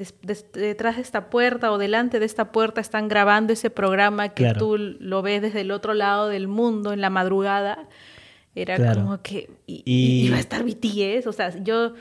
detrás 0.53 0.95
de 0.95 1.01
esta 1.01 1.29
puerta 1.29 1.71
o 1.71 1.77
delante 1.77 2.19
de 2.19 2.25
esta 2.25 2.51
puerta 2.51 2.79
están 2.79 3.09
grabando 3.09 3.51
ese 3.51 3.69
programa 3.69 4.29
que 4.29 4.53
tú 4.53 4.77
lo 4.77 5.21
ves 5.21 5.41
desde 5.41 5.61
el 5.61 5.71
otro 5.71 5.93
lado 5.93 6.29
del 6.29 6.47
mundo 6.47 6.93
en 6.93 7.01
la 7.01 7.09
madrugada. 7.09 7.89
Era 8.55 8.93
como 8.95 9.21
que 9.21 9.49
y, 9.67 9.83
iba 10.25 10.37
a 10.37 10.39
estar 10.39 10.63
BTS, 10.63 11.27
o 11.27 11.33
sea, 11.33 11.53
yo 11.63 11.93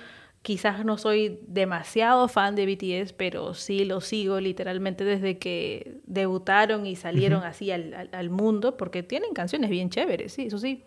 Quizás 0.46 0.84
no 0.84 0.96
soy 0.96 1.40
demasiado 1.48 2.28
fan 2.28 2.54
de 2.54 2.66
BTS, 2.66 3.14
pero 3.14 3.52
sí 3.52 3.84
lo 3.84 4.00
sigo 4.00 4.38
literalmente 4.38 5.02
desde 5.02 5.38
que 5.38 5.96
debutaron 6.06 6.86
y 6.86 6.94
salieron 6.94 7.42
así 7.42 7.72
al, 7.72 8.30
mundo, 8.30 8.76
porque 8.76 9.02
tienen 9.02 9.32
canciones 9.34 9.70
bien 9.70 9.90
chéveres, 9.90 10.34
sí, 10.34 10.42
eso 10.42 10.58
sí. 10.58 10.84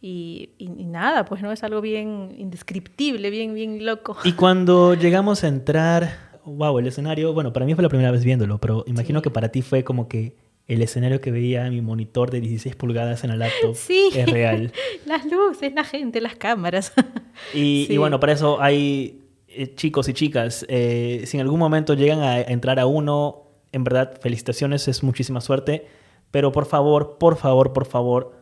Y, 0.00 0.48
nada, 0.58 1.26
pues 1.26 1.42
no 1.42 1.52
es 1.52 1.62
algo 1.62 1.82
bien 1.82 2.34
indescriptible, 2.38 3.28
bien, 3.28 3.52
bien 3.52 3.84
loco. 3.84 4.16
Y 4.24 4.32
cuando 4.32 4.94
llegamos 4.94 5.44
a 5.44 5.48
entrar, 5.48 6.40
wow, 6.46 6.78
el 6.78 6.86
escenario, 6.86 7.34
bueno, 7.34 7.52
para 7.52 7.66
mí 7.66 7.74
fue 7.74 7.82
la 7.82 7.90
primera 7.90 8.10
vez 8.10 8.24
viéndolo, 8.24 8.56
pero 8.56 8.84
imagino 8.86 9.20
que 9.20 9.28
para 9.28 9.50
ti 9.50 9.60
fue 9.60 9.84
como 9.84 10.08
que 10.08 10.34
el 10.72 10.80
escenario 10.80 11.20
que 11.20 11.30
veía 11.30 11.68
mi 11.68 11.82
monitor 11.82 12.30
de 12.30 12.40
16 12.40 12.76
pulgadas 12.76 13.24
en 13.24 13.30
la 13.30 13.36
laptop 13.36 13.76
es 13.90 14.26
real. 14.26 14.72
las 15.06 15.26
luces, 15.26 15.72
la 15.74 15.84
gente, 15.84 16.20
las 16.22 16.36
cámaras. 16.36 16.92
y, 17.54 17.94
bueno, 17.98 18.18
para 18.18 18.32
eso 18.32 18.60
hay 18.60 19.20
eh, 19.48 19.74
chicos 19.74 20.08
y 20.08 20.14
chicas. 20.14 20.64
Eh, 20.70 21.24
si 21.26 21.36
en 21.36 21.42
algún 21.42 21.58
momento 21.58 21.92
llegan 21.92 22.20
a 22.20 22.40
entrar 22.40 22.80
a 22.80 22.86
uno, 22.86 23.50
en 23.70 23.84
verdad, 23.84 24.18
felicitaciones, 24.22 24.88
es 24.88 25.02
muchísima 25.02 25.42
suerte. 25.42 25.86
Pero 26.30 26.52
por 26.52 26.64
favor, 26.64 27.18
por 27.18 27.36
favor, 27.36 27.74
por 27.74 27.84
favor, 27.84 28.32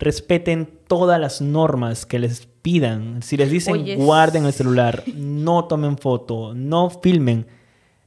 respeten 0.00 0.68
todas 0.88 1.20
las 1.20 1.40
normas 1.40 2.06
que 2.06 2.18
les 2.18 2.46
pidan. 2.62 3.22
Si 3.22 3.36
les 3.36 3.52
dicen 3.52 4.04
guarden 4.04 4.46
el 4.46 4.52
celular, 4.52 5.04
no 5.14 5.66
tomen 5.66 5.96
foto, 5.96 6.54
no 6.54 6.90
filmen 6.90 7.46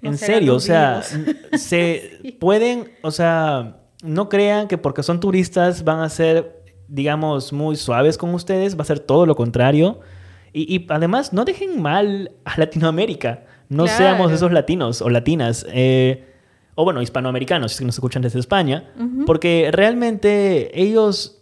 en 0.06 0.18
serio, 0.18 0.56
o 0.56 0.60
sea, 0.60 1.02
se 1.58 2.36
pueden, 2.40 2.92
o 3.02 3.12
sea, 3.12 3.78
no 4.04 4.30
crean 4.30 4.68
que 4.68 4.78
porque 4.78 5.04
son 5.04 5.20
turistas 5.20 5.84
van 5.84 6.00
a 6.00 6.10
ser, 6.10 6.64
digamos, 6.88 7.52
muy 7.52 7.76
suaves 7.76 8.18
con 8.18 8.34
ustedes, 8.34 8.78
va 8.78 8.82
a 8.84 8.86
ser 8.86 9.00
todo 9.00 9.26
lo 9.26 9.36
contrario. 9.36 10.00
Y, 10.58 10.86
además, 10.88 11.34
no 11.34 11.44
dejen 11.44 11.82
mal 11.82 12.32
a 12.46 12.58
Latinoamérica. 12.58 13.44
No 13.68 13.88
seamos 13.88 14.32
esos 14.32 14.54
latinos 14.54 15.02
o 15.02 15.10
latinas. 15.10 15.66
Eh, 15.70 16.24
o 16.76 16.86
bueno, 16.86 17.02
hispanoamericanos, 17.02 17.74
si 17.74 17.84
nos 17.84 17.96
escuchan 17.96 18.22
desde 18.22 18.40
España. 18.40 18.94
Porque 19.26 19.70
realmente 19.74 20.82
ellos 20.82 21.42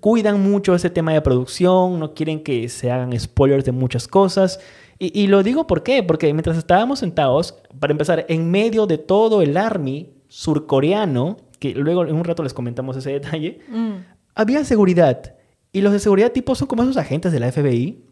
cuidan 0.00 0.42
mucho 0.42 0.74
ese 0.74 0.90
tema 0.90 1.12
de 1.12 1.20
producción, 1.20 2.00
no 2.00 2.14
quieren 2.14 2.42
que 2.42 2.68
se 2.68 2.90
hagan 2.90 3.18
spoilers 3.18 3.64
de 3.64 3.72
muchas 3.72 4.08
cosas. 4.08 4.60
Y, 4.98 5.26
lo 5.26 5.42
digo 5.42 5.66
por 5.66 5.82
qué, 5.82 6.02
porque 6.02 6.32
mientras 6.32 6.56
estábamos 6.56 7.00
sentados, 7.00 7.56
para 7.80 7.92
empezar, 7.92 8.26
en 8.28 8.50
medio 8.50 8.86
de 8.86 8.96
todo 8.96 9.42
el 9.42 9.56
army 9.56 10.14
surcoreano, 10.28 11.36
que 11.58 11.74
luego 11.74 12.04
en 12.04 12.14
un 12.14 12.24
rato 12.24 12.42
les 12.42 12.54
comentamos 12.54 12.96
ese 12.96 13.12
detalle, 13.12 13.60
mm. 13.68 13.92
había 14.34 14.64
seguridad. 14.64 15.34
Y 15.72 15.80
los 15.80 15.92
de 15.92 15.98
seguridad 15.98 16.32
tipo 16.32 16.54
son 16.54 16.68
como 16.68 16.84
esos 16.84 16.96
agentes 16.96 17.32
de 17.32 17.40
la 17.40 17.50
FBI, 17.50 18.04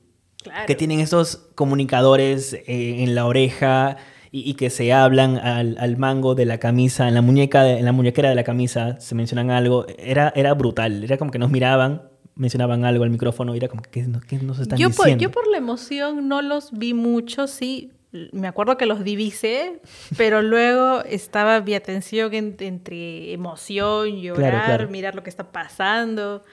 que 0.67 0.75
tienen 0.75 0.99
esos 0.99 1.49
comunicadores 1.55 2.53
eh, 2.55 3.05
en 3.05 3.15
la 3.15 3.27
oreja 3.27 3.97
y, 4.33 4.55
que 4.55 4.71
se 4.71 4.93
hablan 4.93 5.37
al, 5.37 5.97
mango 5.99 6.35
de 6.35 6.47
la 6.47 6.59
camisa, 6.59 7.07
en 7.07 7.15
la 7.15 7.23
muñeca, 7.23 7.69
en 7.71 7.85
la 7.85 7.93
muñequera 7.93 8.31
de 8.31 8.35
la 8.35 8.45
camisa, 8.45 8.99
se 8.99 9.15
mencionan 9.15 9.51
algo. 9.51 9.87
Era, 9.99 10.33
era 10.35 10.55
brutal, 10.55 11.05
era 11.05 11.19
como 11.19 11.31
que 11.31 11.39
nos 11.39 11.51
miraban 11.51 12.03
mencionaban 12.35 12.85
algo 12.85 13.05
al 13.05 13.11
micrófono 13.11 13.55
y 13.55 13.59
era 13.59 13.69
como, 13.69 13.83
¿qué, 13.83 14.07
qué 14.27 14.39
nos 14.39 14.59
están 14.59 14.79
yo 14.79 14.89
diciendo? 14.89 15.13
Por, 15.13 15.23
yo 15.23 15.31
por 15.31 15.49
la 15.49 15.59
emoción 15.59 16.29
no 16.29 16.43
los 16.43 16.73
vi 16.73 16.95
mucho, 16.95 17.47
sí. 17.47 17.91
Me 18.33 18.47
acuerdo 18.47 18.77
que 18.77 18.85
los 18.85 19.05
divisé, 19.05 19.81
pero 20.19 20.43
luego 20.43 21.03
estaba 21.05 21.61
mi 21.63 21.75
atención 21.75 22.35
entre 22.35 23.33
emoción, 23.33 24.21
llorar, 24.21 24.91
mirar 24.91 25.15
lo 25.15 25.23
que 25.23 25.31
está 25.31 25.51
pasando. 25.51 26.45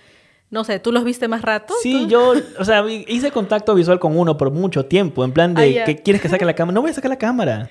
No 0.52 0.64
sé, 0.64 0.80
¿tú 0.80 0.92
los 0.92 1.04
viste 1.04 1.28
más 1.28 1.42
rato? 1.42 1.74
Sí, 1.82 2.08
yo, 2.08 2.34
o 2.58 2.66
sea, 2.66 2.84
hice 2.90 3.32
contacto 3.32 3.76
visual 3.76 4.00
con 4.00 4.18
uno 4.18 4.38
por 4.38 4.52
mucho 4.52 4.86
tiempo, 4.86 5.24
en 5.24 5.32
plan 5.32 5.54
de, 5.54 5.84
¿qué 5.86 5.98
quieres 5.98 6.22
que 6.22 6.30
saque 6.30 6.46
la 6.46 6.56
cámara? 6.56 6.74
No 6.74 6.82
voy 6.82 6.92
a 6.92 6.94
sacar 6.94 7.10
la 7.10 7.18
cámara. 7.18 7.70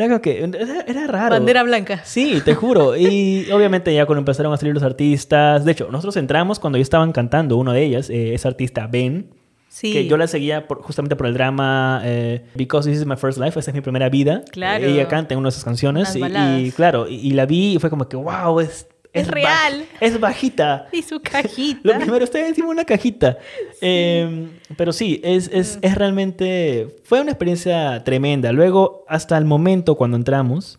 Era, 0.00 0.20
que, 0.20 0.42
era, 0.86 1.06
raro. 1.06 1.30
Bandera 1.30 1.62
blanca. 1.62 2.00
Sí, 2.04 2.40
te 2.44 2.54
juro. 2.54 2.96
Y 2.96 3.48
obviamente 3.52 3.92
ya 3.94 4.06
cuando 4.06 4.20
empezaron 4.20 4.52
a 4.52 4.56
salir 4.56 4.74
los 4.74 4.82
artistas, 4.82 5.64
de 5.64 5.72
hecho, 5.72 5.88
nosotros 5.90 6.16
entramos 6.16 6.58
cuando 6.58 6.78
ya 6.78 6.82
estaban 6.82 7.12
cantando, 7.12 7.56
uno 7.56 7.72
de 7.72 7.84
ellas, 7.84 8.10
eh, 8.10 8.34
ese 8.34 8.48
artista 8.48 8.86
Ben, 8.86 9.30
Sí. 9.70 9.92
Que 9.92 10.06
yo 10.08 10.16
la 10.16 10.26
seguía 10.26 10.66
por, 10.66 10.82
justamente 10.82 11.14
por 11.14 11.28
el 11.28 11.34
drama 11.34 12.02
eh, 12.04 12.44
Because 12.56 12.90
This 12.90 13.02
Is 13.02 13.06
My 13.06 13.16
First 13.16 13.38
Life, 13.38 13.56
esta 13.56 13.70
es 13.70 13.74
mi 13.74 13.80
primera 13.80 14.08
vida. 14.08 14.42
Claro. 14.50 14.84
Ella 14.84 15.06
canta 15.06 15.34
en 15.34 15.38
una 15.38 15.46
de 15.46 15.52
sus 15.52 15.62
canciones. 15.62 16.14
Y, 16.16 16.72
claro, 16.72 17.06
y, 17.08 17.30
la 17.30 17.46
vi 17.46 17.74
y 17.74 17.78
fue 17.78 17.88
como 17.88 18.08
que, 18.08 18.16
wow, 18.16 18.58
es, 18.58 18.88
Es 19.12 19.28
real. 19.28 19.86
es 20.00 20.18
bajita. 20.20 20.86
Y 20.92 21.02
su 21.02 21.20
cajita. 21.20 21.80
Lo 21.82 21.96
primero 21.98 22.24
está 22.24 22.46
encima 22.46 22.68
de 22.68 22.72
una 22.72 22.84
cajita. 22.84 23.38
Eh, 23.80 24.48
pero 24.76 24.92
sí, 24.92 25.20
es, 25.24 25.48
es, 25.52 25.76
Mm. 25.76 25.86
es 25.86 25.94
realmente... 25.96 26.96
Fue 27.04 27.20
una 27.20 27.32
experiencia 27.32 28.02
tremenda. 28.04 28.52
Luego, 28.52 29.04
hasta 29.08 29.36
el 29.38 29.44
momento 29.44 29.96
cuando 29.96 30.16
entramos, 30.16 30.78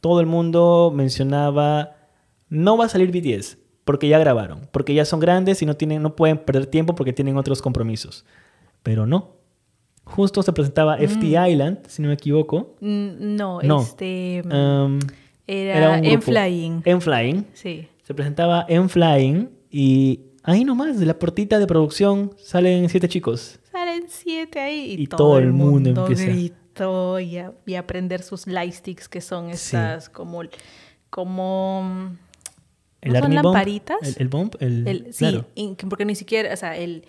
todo 0.00 0.20
el 0.20 0.26
mundo 0.26 0.92
mencionaba, 0.94 1.96
no 2.48 2.76
va 2.76 2.84
a 2.86 2.88
salir 2.88 3.10
BTS, 3.12 3.56
porque 3.84 4.08
ya 4.08 4.18
grabaron, 4.18 4.68
porque 4.72 4.92
ya 4.94 5.04
son 5.04 5.20
grandes 5.20 5.62
y 5.62 5.66
no, 5.66 5.74
tienen, 5.76 6.02
no 6.02 6.16
pueden 6.16 6.38
perder 6.38 6.66
tiempo 6.66 6.94
porque 6.94 7.12
tienen 7.12 7.36
otros 7.36 7.62
compromisos. 7.62 8.24
Pero 8.82 9.06
no. 9.06 9.36
Justo 10.04 10.42
se 10.42 10.52
presentaba 10.52 10.96
FT 10.98 11.26
Island, 11.50 11.78
si 11.86 12.02
no 12.02 12.08
me 12.08 12.14
equivoco. 12.14 12.74
Mm, 12.80 13.36
No, 13.36 13.60
No. 13.62 13.82
este. 13.82 14.42
Um, 14.50 14.98
era 15.52 15.90
un 15.98 16.04
en. 16.04 16.22
Flying. 16.22 16.82
En 16.84 17.00
Flying. 17.00 17.44
Sí. 17.54 17.88
Se 18.02 18.14
presentaba 18.14 18.64
en 18.68 18.88
Flying 18.88 19.48
y 19.70 20.20
ahí 20.42 20.64
nomás, 20.64 20.98
de 20.98 21.06
la 21.06 21.18
portita 21.18 21.58
de 21.58 21.66
producción, 21.66 22.34
salen 22.38 22.88
siete 22.88 23.08
chicos. 23.08 23.58
Salen 23.70 24.04
siete 24.08 24.58
ahí. 24.60 24.96
Y, 24.98 25.02
Y 25.02 25.06
todo 25.06 25.38
el 25.38 25.52
mundo 25.52 25.90
empieza. 25.90 26.24
gritó 26.26 27.20
y 27.20 27.36
a, 27.38 27.52
y 27.66 27.74
a 27.74 27.80
aprender 27.80 28.22
sus 28.22 28.46
light 28.46 28.72
sticks, 28.74 29.08
que 29.08 29.20
son 29.20 29.46
Sí. 29.48 29.52
estas 29.76 30.08
como. 30.08 30.42
como 31.10 32.16
El 33.00 33.12
¿no 33.14 33.20
son 33.20 33.34
lamparitas? 33.34 33.98
El, 34.02 34.14
el 34.18 34.28
bomb, 34.28 34.54
el, 34.60 34.86
El- 34.86 35.14
sí, 35.14 35.18
claro. 35.26 35.46
porque 35.88 36.04
ni 36.04 36.14
siquiera, 36.14 36.52
o 36.52 36.56
sea, 36.56 36.76
el, 36.76 37.04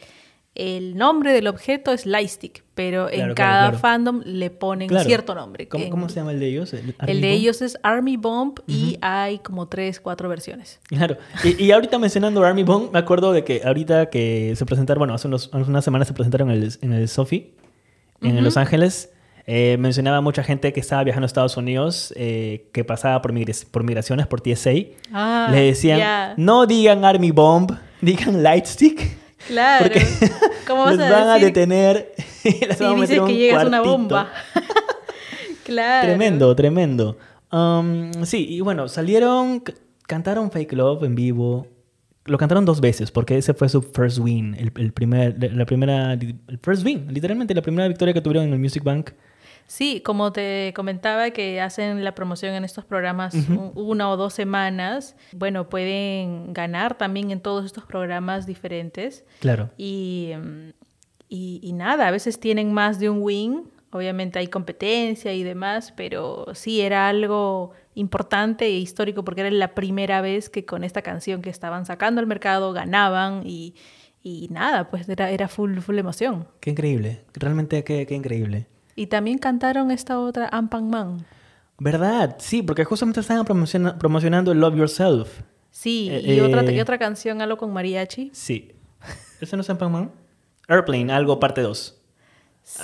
el 0.54 0.98
nombre 0.98 1.32
del 1.32 1.48
objeto 1.48 1.94
es 1.94 2.06
Lightstick, 2.06 2.64
pero 2.76 3.08
Claro, 3.08 3.10
en 3.10 3.20
claro, 3.22 3.36
cada 3.36 3.62
claro. 3.70 3.78
fandom 3.80 4.22
le 4.26 4.50
ponen 4.50 4.90
cierto 5.06 5.34
nombre. 5.34 5.68
¿Cómo, 5.70 5.86
En- 5.86 5.90
cómo 5.90 6.10
se 6.10 6.16
llama 6.16 6.32
el 6.32 6.40
de 6.42 6.48
ellos? 6.48 6.74
El, 6.74 6.94
Army 7.00 7.12
El 7.14 7.22
de 7.22 7.28
Bomb? 7.30 7.38
ellos 7.40 7.62
es 7.62 7.78
Army 7.84 8.18
Bomb 8.18 8.60
y 8.68 8.98
hay 9.02 9.40
como 9.40 9.68
tres, 9.70 10.00
cuatro 10.02 10.28
versiones. 10.28 10.80
Claro. 10.90 11.16
Y, 11.46 11.64
y 11.64 11.72
ahorita 11.72 11.98
mencionando 12.00 12.44
Army 12.44 12.64
Bomb, 12.64 12.92
me 12.92 13.00
acuerdo 13.00 13.32
de 13.32 13.44
que 13.46 13.62
ahorita 13.64 14.10
que 14.10 14.54
se 14.58 14.66
presentaron, 14.66 15.00
bueno, 15.00 15.14
hace, 15.14 15.28
unos- 15.30 15.50
hace 15.54 15.70
unas 15.70 15.86
semanas 15.86 16.08
se 16.10 16.14
presentaron 16.14 16.52
en 16.52 16.64
el, 16.64 16.74
en 16.82 16.94
el 16.94 17.08
Sofi, 17.08 17.54
en. 18.22 18.44
Los 18.44 18.58
Ángeles. 18.58 19.14
eh, 19.48 19.78
mencionaba 19.80 20.22
mucha 20.22 20.44
gente 20.44 20.72
que 20.74 20.80
estaba 20.82 21.04
viajando 21.04 21.26
a 21.26 21.28
Estados 21.28 21.58
Unidos, 21.58 22.14
eh, 22.16 22.70
que 22.74 22.84
pasaba 22.84 23.22
por, 23.22 23.34
migra- 23.34 23.66
por 23.72 23.84
migraciones, 23.84 24.28
por 24.28 24.40
TSA. 24.42 24.72
Ah, 25.14 25.48
Le 25.50 25.62
decían, 25.62 26.34
no 26.38 26.68
digan 26.68 27.04
Army 27.06 27.32
Bomb, 27.32 27.72
digan 28.02 28.44
Lightstick. 28.44 29.18
Claro. 29.48 29.86
Porque 29.86 30.06
¿Cómo 30.68 30.86
vas 30.86 30.98
los 30.98 31.06
a 31.06 31.10
van 31.12 31.30
a 31.30 31.40
detener 31.40 32.14
y 32.44 32.66
les 32.66 32.78
si 32.78 32.84
van 32.84 32.94
a 32.94 32.96
meter 32.96 33.08
dices 33.08 33.20
un 33.20 33.28
que 33.28 33.36
llegas 33.36 33.64
a 33.64 33.68
una 33.68 33.82
cuartito. 33.82 33.98
bomba? 33.98 34.32
claro. 35.66 36.08
Tremendo, 36.08 36.56
tremendo. 36.56 37.18
Um, 37.52 38.12
sí, 38.24 38.48
y 38.50 38.62
bueno, 38.62 38.88
salieron, 38.88 39.64
cantaron 40.08 40.52
Fake 40.52 40.74
Love 40.74 41.04
en 41.04 41.16
vivo. 41.16 41.68
Lo 42.26 42.38
cantaron 42.38 42.66
dos 42.66 42.82
veces 42.82 43.12
porque 43.12 43.38
ese 43.38 43.54
fue 43.54 43.68
su 43.68 43.82
first 43.82 44.20
win, 44.20 44.56
el, 44.56 44.72
el 44.76 44.94
primer, 44.94 45.36
la 45.54 45.66
primera, 45.66 46.14
el 46.14 46.60
first 46.62 46.86
win, 46.86 47.08
literalmente 47.12 47.54
la 47.56 47.64
primera 47.64 47.88
victoria 47.88 48.14
que 48.14 48.22
tuvieron 48.22 48.46
en 48.48 48.54
el 48.54 48.60
Music 48.60 48.84
Bank. 48.84 49.12
Sí, 49.68 50.02
como 50.02 50.32
te 50.34 50.74
comentaba 50.76 51.30
que 51.32 51.62
hacen 51.62 52.04
la 52.04 52.14
promoción 52.14 52.54
en 52.56 52.64
estos 52.66 52.84
programas 52.86 53.34
un- 53.34 53.72
una 53.76 54.10
o 54.10 54.18
dos 54.18 54.34
semanas, 54.34 55.16
bueno, 55.32 55.70
pueden 55.70 56.52
ganar 56.54 56.98
también 56.98 57.32
en 57.32 57.40
todos 57.40 57.66
estos 57.66 57.86
programas 57.86 58.46
diferentes. 58.46 59.24
Claro. 59.40 59.70
Y, 59.78 60.32
y, 61.30 61.60
y 61.64 61.74
nada, 61.74 62.08
a 62.08 62.12
veces 62.12 62.40
tienen 62.40 62.74
más 62.74 63.00
de 63.00 63.10
un 63.10 63.20
win, 63.22 63.64
obviamente 63.92 64.40
hay 64.40 64.48
competencia 64.48 65.34
y 65.34 65.44
demás, 65.44 65.94
pero 65.96 66.48
sí 66.54 66.82
era 66.82 67.08
algo 67.08 67.72
importante 67.96 68.66
e 68.66 68.72
histórico 68.78 69.24
porque 69.24 69.42
era 69.42 69.52
la 69.52 69.74
primera 69.76 70.22
vez 70.22 70.50
que 70.50 70.66
con 70.66 70.84
esta 70.84 71.02
canción 71.02 71.42
que 71.42 71.50
estaban 71.50 71.86
sacando 71.86 72.20
al 72.22 72.28
mercado 72.28 72.72
ganaban 72.74 73.44
y, 73.46 73.76
y 74.24 74.48
nada, 74.50 74.90
pues 74.90 75.08
era, 75.10 75.30
era 75.32 75.48
full, 75.48 75.78
full 75.80 75.98
emoción. 75.98 76.48
Qué 76.60 76.70
increíble, 76.72 77.24
realmente 77.34 77.84
qué, 77.84 78.06
qué 78.06 78.16
increíble. 78.16 78.68
Y 79.02 79.08
también 79.08 79.40
cantaron 79.40 79.90
esta 79.90 80.20
otra 80.20 80.48
Ampan 80.52 80.88
Man. 80.88 81.26
¿Verdad? 81.80 82.36
Sí, 82.38 82.62
porque 82.62 82.86
justamente 82.86 83.20
estaban 83.20 83.44
promociona- 83.46 83.98
promocionando 83.98 84.54
Love 84.54 84.76
Yourself. 84.76 85.40
Sí, 85.72 86.08
Eh, 86.12 86.36
y, 86.36 86.40
otra, 86.40 86.62
eh. 86.62 86.76
y 86.76 86.80
otra 86.80 87.00
canción, 87.00 87.42
algo 87.42 87.58
con 87.58 87.74
mariachi. 87.74 88.30
Sí. 88.32 88.74
¿Ese 89.40 89.56
no 89.56 89.64
es 89.64 89.70
Ampan 89.72 89.92
Man? 89.92 90.12
Airplane, 90.68 91.12
algo 91.12 91.40
parte 91.40 91.62
2. 91.62 91.98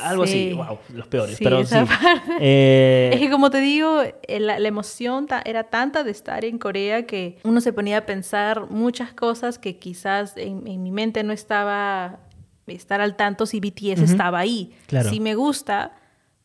Algo 0.02 0.24
así, 0.24 0.50
Sí. 0.50 0.54
wow, 0.56 0.80
los 0.96 1.08
peores. 1.08 1.38
Sí, 1.38 1.44
pero 1.44 1.64
sí. 1.64 1.76
Eh, 2.40 3.12
Es 3.14 3.20
que 3.20 3.30
como 3.30 3.52
te 3.52 3.60
digo, 3.62 4.02
eh, 4.02 4.40
la, 4.40 4.58
la 4.58 4.68
emoción 4.68 5.28
ta- 5.28 5.44
era 5.46 5.66
tanta 5.66 6.04
de 6.04 6.10
estar 6.10 6.44
en 6.46 6.58
Corea 6.58 7.06
que 7.06 7.38
uno 7.44 7.62
se 7.62 7.74
ponía 7.74 8.00
a 8.00 8.06
pensar 8.08 8.72
muchas 8.72 9.14
cosas 9.14 9.60
que 9.60 9.78
quizás 9.78 10.36
en, 10.36 10.66
en 10.66 10.82
mi 10.82 10.90
mente 10.90 11.22
no 11.24 11.32
estaba 11.32 12.22
estar 12.66 13.00
al 13.00 13.16
tanto 13.16 13.46
si 13.46 13.62
BTS 13.62 14.02
Ujú. 14.02 14.12
estaba 14.12 14.40
ahí. 14.40 14.74
Claro. 14.88 15.10
Si 15.10 15.20
me 15.22 15.36
gusta, 15.36 15.94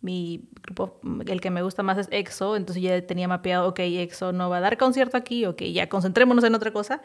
mi 0.03 0.43
grupo, 0.62 1.01
el 1.27 1.41
que 1.41 1.51
me 1.51 1.62
gusta 1.62 1.83
más 1.85 1.97
es 1.97 2.09
EXO, 2.11 2.57
entonces 2.57 2.83
ya 2.83 3.01
tenía 3.07 3.29
mapeado, 3.29 3.69
ok, 3.69 3.79
EXO 3.79 4.33
no 4.33 4.51
va 4.51 4.57
a 4.57 4.61
dar 4.61 4.77
concierto 4.77 5.17
aquí, 5.17 5.47
ok, 5.47 5.62
ya 5.62 5.88
concentrémonos 5.88 6.43
en 6.45 6.55
otra 6.55 6.73
cosa, 6.73 7.01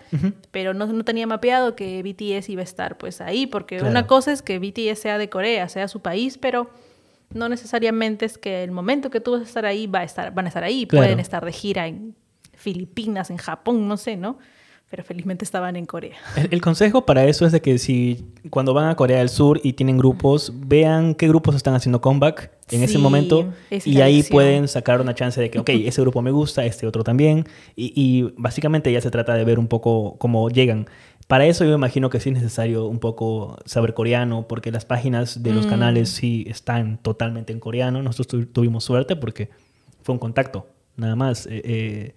pero 0.51 0.73
no, 0.73 0.87
no 0.87 1.03
tenía 1.05 1.27
mapeado 1.27 1.75
que 1.75 2.01
BTS 2.01 2.49
iba 2.49 2.61
a 2.61 2.63
estar 2.63 2.97
pues 2.97 3.21
ahí, 3.21 3.45
porque 3.47 3.77
Claro. 3.77 3.91
una 3.91 4.07
cosa 4.07 4.31
es 4.31 4.41
que 4.41 4.57
BTS 4.59 4.99
sea 4.99 5.17
de 5.19 5.29
Corea, 5.29 5.69
sea 5.69 5.87
su 5.87 6.01
país, 6.01 6.37
pero 6.39 6.69
no 7.33 7.49
necesariamente 7.49 8.25
es 8.25 8.37
que 8.37 8.63
el 8.63 8.71
momento 8.71 9.09
que 9.11 9.19
tú 9.21 9.31
vas 9.33 9.41
a 9.41 9.43
estar 9.45 9.65
ahí 9.65 9.85
va 9.85 9.99
a 9.99 10.03
estar, 10.03 10.33
van 10.33 10.45
a 10.45 10.47
estar 10.47 10.63
ahí, 10.63 10.85
Claro. 10.87 11.03
pueden 11.05 11.19
estar 11.19 11.45
de 11.45 11.51
gira 11.51 11.85
en 11.87 12.15
Filipinas, 12.53 13.29
en 13.29 13.37
Japón, 13.37 13.87
no 13.87 13.97
sé, 13.97 14.17
¿no? 14.17 14.39
Pero 14.89 15.03
felizmente 15.03 15.43
estaban 15.43 15.75
en 15.75 15.85
Corea. 15.85 16.15
El, 16.37 16.47
el 16.51 16.61
consejo 16.61 17.05
para 17.05 17.25
eso 17.25 17.45
es 17.45 17.51
de 17.51 17.61
que 17.61 17.77
si 17.77 18.25
cuando 18.49 18.73
van 18.73 18.87
a 18.87 18.95
Corea 18.95 19.17
del 19.19 19.27
Sur 19.27 19.59
y 19.61 19.73
tienen 19.73 19.97
grupos, 19.97 20.53
vean 20.55 21.13
qué 21.13 21.27
grupos 21.27 21.55
están 21.55 21.73
haciendo 21.75 21.99
comeback 21.99 22.51
en 22.71 22.83
ese 22.83 22.97
momento 22.97 23.53
es 23.69 23.85
y 23.85 23.99
ahí 24.01 24.17
lección. 24.17 24.31
pueden 24.33 24.67
sacar 24.69 25.01
una 25.01 25.13
chance 25.13 25.39
de 25.41 25.49
que, 25.49 25.59
ok, 25.59 25.69
ese 25.69 26.01
grupo 26.01 26.21
me 26.21 26.31
gusta, 26.31 26.65
este 26.65 26.87
otro 26.87 27.03
también 27.03 27.45
y, 27.75 27.91
y 27.95 28.33
básicamente 28.37 28.91
ya 28.91 29.01
se 29.01 29.11
trata 29.11 29.33
de 29.35 29.43
ver 29.43 29.59
un 29.59 29.67
poco 29.67 30.15
cómo 30.19 30.49
llegan. 30.49 30.87
Para 31.27 31.45
eso 31.45 31.65
yo 31.65 31.73
imagino 31.75 32.09
que 32.09 32.21
sí 32.21 32.29
es 32.29 32.35
necesario 32.35 32.85
un 32.85 32.99
poco 32.99 33.57
saber 33.65 33.93
coreano 33.93 34.47
porque 34.47 34.71
las 34.71 34.85
páginas 34.85 35.43
de 35.43 35.51
los 35.51 35.65
Mm. 35.65 35.69
canales 35.69 36.09
sí 36.09 36.45
están 36.47 36.97
totalmente 37.01 37.51
en 37.51 37.59
coreano. 37.59 38.01
Nosotros 38.01 38.27
tu- 38.27 38.45
tuvimos 38.53 38.85
suerte 38.85 39.17
porque 39.17 39.49
fue 40.03 40.13
un 40.13 40.19
contacto, 40.19 40.67
nada 40.95 41.17
más. 41.17 41.45
Eh, 41.47 41.61
eh, 41.65 42.15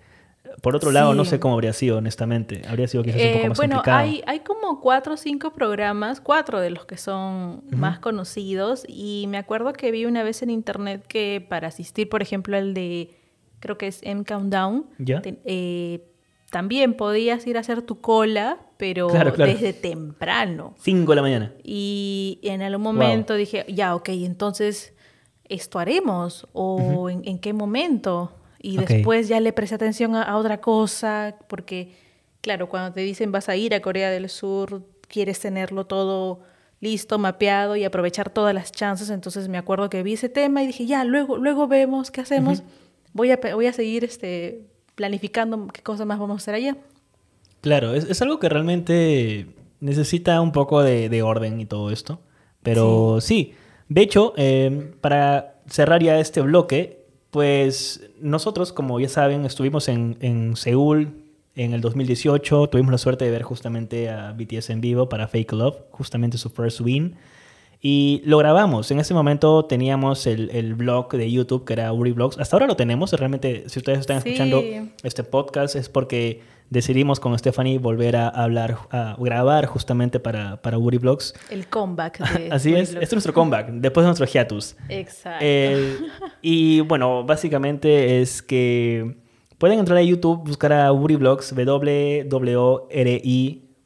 por 0.63 0.77
otro 0.77 0.91
lado, 0.93 1.15
no 1.15 1.25
sé 1.25 1.39
cómo 1.41 1.55
habría 1.55 1.73
sido, 1.73 1.99
honestamente. 1.99 2.63
Habría 2.69 2.87
sido 2.89 3.03
quizás 3.05 3.21
un 3.23 3.29
Eh, 3.29 3.33
poco 3.35 3.49
más 3.49 3.57
bueno, 3.59 3.77
complicado. 3.77 3.99
hay, 4.01 4.23
hay 4.27 4.41
como 4.41 4.81
cuatro 4.81 5.15
o 5.15 5.17
cinco 5.17 5.53
programas, 5.53 6.21
cuatro 6.21 6.61
de 6.61 6.71
los 6.71 6.87
que 6.87 6.97
son 6.97 7.63
más 7.71 7.99
conocidos, 8.01 8.85
y 8.89 9.27
me 9.29 9.39
acuerdo 9.39 9.73
que 9.73 9.91
vi 9.91 10.05
una 10.07 10.23
vez 10.23 10.43
en 10.43 10.51
internet 10.51 11.05
que 11.07 11.45
para 11.49 11.69
asistir, 11.69 12.09
por 12.09 12.21
ejemplo, 12.23 12.57
al 12.57 12.75
de, 12.75 13.17
creo 13.61 13.79
que 13.79 13.87
es 13.87 14.01
M 14.03 14.25
Countdown, 14.25 14.87
¿Ya? 14.99 15.23
te- 15.23 15.41
eh, 15.45 16.07
también 16.51 16.95
podías 16.95 17.47
ir 17.47 17.57
a 17.57 17.61
hacer 17.61 17.83
tu 17.83 18.01
cola, 18.01 18.59
pero 18.77 19.07
Claro, 19.09 19.33
claro. 19.33 19.53
desde 19.53 19.73
temprano. 19.73 20.75
5 20.79 21.13
de 21.13 21.17
la 21.17 21.23
mañana. 21.23 21.53
Y 21.63 22.41
en 22.43 22.63
algún 22.63 22.83
momento 22.83 23.35
dije, 23.35 23.65
ya, 23.69 23.95
ok, 23.95 24.09
entonces, 24.09 24.93
¿esto 25.45 25.79
haremos? 25.79 26.49
¿O 26.53 27.09
en, 27.09 27.23
en 27.25 27.39
qué 27.39 27.53
momento? 27.53 28.33
Y 28.63 28.77
después 28.77 29.29
ya 29.29 29.41
le 29.41 29.53
presté 29.53 29.77
atención 29.77 30.15
a, 30.15 30.23
a 30.23 30.37
otra 30.37 30.61
cosa, 30.61 31.37
porque, 31.49 31.95
claro, 32.43 32.69
cuando 32.69 32.93
te 32.93 33.01
dicen 33.01 33.33
vas 33.33 33.49
a 33.49 33.57
ir 33.57 33.75
a 33.75 33.81
Corea 33.81 34.11
del 34.11 34.29
Sur, 34.29 34.83
quieres 35.09 35.41
tenerlo 35.41 35.87
todo 35.87 36.41
listo, 36.81 37.19
mapeado 37.19 37.77
y 37.77 37.85
aprovechar 37.85 38.31
todas 38.31 38.55
las 38.55 38.73
chances. 38.73 39.11
Entonces 39.11 39.49
me 39.49 39.59
acuerdo 39.59 39.91
que 39.91 40.03
vi 40.03 40.15
ese 40.15 40.29
tema 40.29 40.63
y 40.63 40.67
dije, 40.67 40.87
ya, 40.87 41.05
luego, 41.05 41.37
luego 41.39 41.69
vemos 41.69 42.11
qué 42.11 42.21
hacemos. 42.21 42.63
voy, 43.13 43.31
a, 43.31 43.39
voy 43.55 43.67
a 43.67 43.73
seguir 43.73 44.05
este, 44.05 44.67
planificando 44.95 45.69
qué 45.69 45.83
cosas 45.83 46.07
más 46.07 46.19
vamos 46.19 46.35
a 46.35 46.43
hacer 46.43 46.55
allá. 46.55 46.77
Claro, 47.61 47.95
es, 47.95 48.05
es 48.05 48.23
algo 48.23 48.39
que 48.39 48.49
realmente 48.49 49.47
necesita 49.81 50.41
un 50.41 50.53
poco 50.53 50.83
de, 50.83 51.09
de 51.09 51.23
orden 51.23 51.61
y 51.61 51.67
todo 51.67 51.91
esto. 51.91 52.21
Pero 52.63 53.21
sí, 53.21 53.55
de 53.89 54.03
hecho, 54.03 54.35
eh, 54.37 54.93
para 55.01 55.61
cerrar 55.67 56.03
ya 56.03 56.19
este 56.19 56.41
bloque, 56.41 57.00
pues 57.31 58.01
nosotros, 58.21 58.73
como 58.73 58.99
ya 59.01 59.09
saben, 59.09 59.45
estuvimos 59.45 59.89
en, 59.89 60.17
en 60.21 60.57
Seúl 60.57 61.13
en 61.55 61.75
el 61.75 61.81
2018. 61.81 62.69
Tuvimos 62.69 62.91
la 62.93 62.99
suerte 62.99 63.25
de 63.25 63.31
ver 63.31 63.43
justamente 63.43 64.09
a 64.11 64.33
BTS 64.33 64.71
en 64.71 64.81
vivo 64.81 65.09
para 65.09 65.29
Fake 65.29 65.53
Love, 65.53 65.77
justamente 65.91 66.39
su 66.39 66.51
first 66.51 66.81
win. 66.81 67.15
Y 67.83 68.21
lo 68.25 68.37
grabamos. 68.39 68.91
En 68.91 69.01
ese 69.01 69.15
momento 69.15 69.65
teníamos 69.65 70.27
el, 70.27 70.51
el 70.51 70.75
blog 70.75 71.13
de 71.13 71.31
YouTube 71.31 71.65
que 71.65 71.73
era 71.73 71.93
Uri 71.93 72.13
Vlogs. 72.13 72.39
Hasta 72.39 72.57
ahora 72.57 72.67
lo 72.67 72.77
tenemos. 72.77 73.13
Realmente, 73.13 73.65
si 73.69 73.79
ustedes 73.79 74.01
están 74.01 74.21
Sí. 74.23 74.29
escuchando 74.31 74.63
este 75.03 75.25
podcast 75.25 75.77
es 75.77 75.89
porque 75.89 76.43
decidimos 76.71 77.21
con 77.21 77.39
Stephanie 77.39 77.79
volver 77.79 78.17
a 78.17 78.29
hablar, 78.29 78.79
a 78.91 79.17
grabar 79.19 79.67
justamente 79.67 80.19
para, 80.21 80.63
para 80.63 80.79
Uri 80.79 80.97
Vlogs. 80.99 81.35
El 81.51 81.67
comeback 81.67 82.21
de 82.39 82.51
Así 82.53 82.75
es. 82.75 82.91
Este 82.91 83.05
es 83.05 83.13
nuestro 83.13 83.35
comeback, 83.35 83.69
después 83.73 84.05
de 84.05 84.09
nuestro 84.09 84.27
hiatus. 84.27 84.77
Exacto. 84.89 85.41
Eh, 85.43 85.99
y 86.41 86.81
bueno, 86.81 87.25
básicamente 87.25 88.23
es 88.23 88.41
que 88.41 89.17
pueden 89.59 89.81
entrar 89.81 89.99
a 89.99 90.03
YouTube, 90.03 90.47
buscar 90.47 90.73
a 90.73 90.91
Uri 90.93 91.17
Vlogs, 91.17 91.55
W-W-R-I 91.55 92.29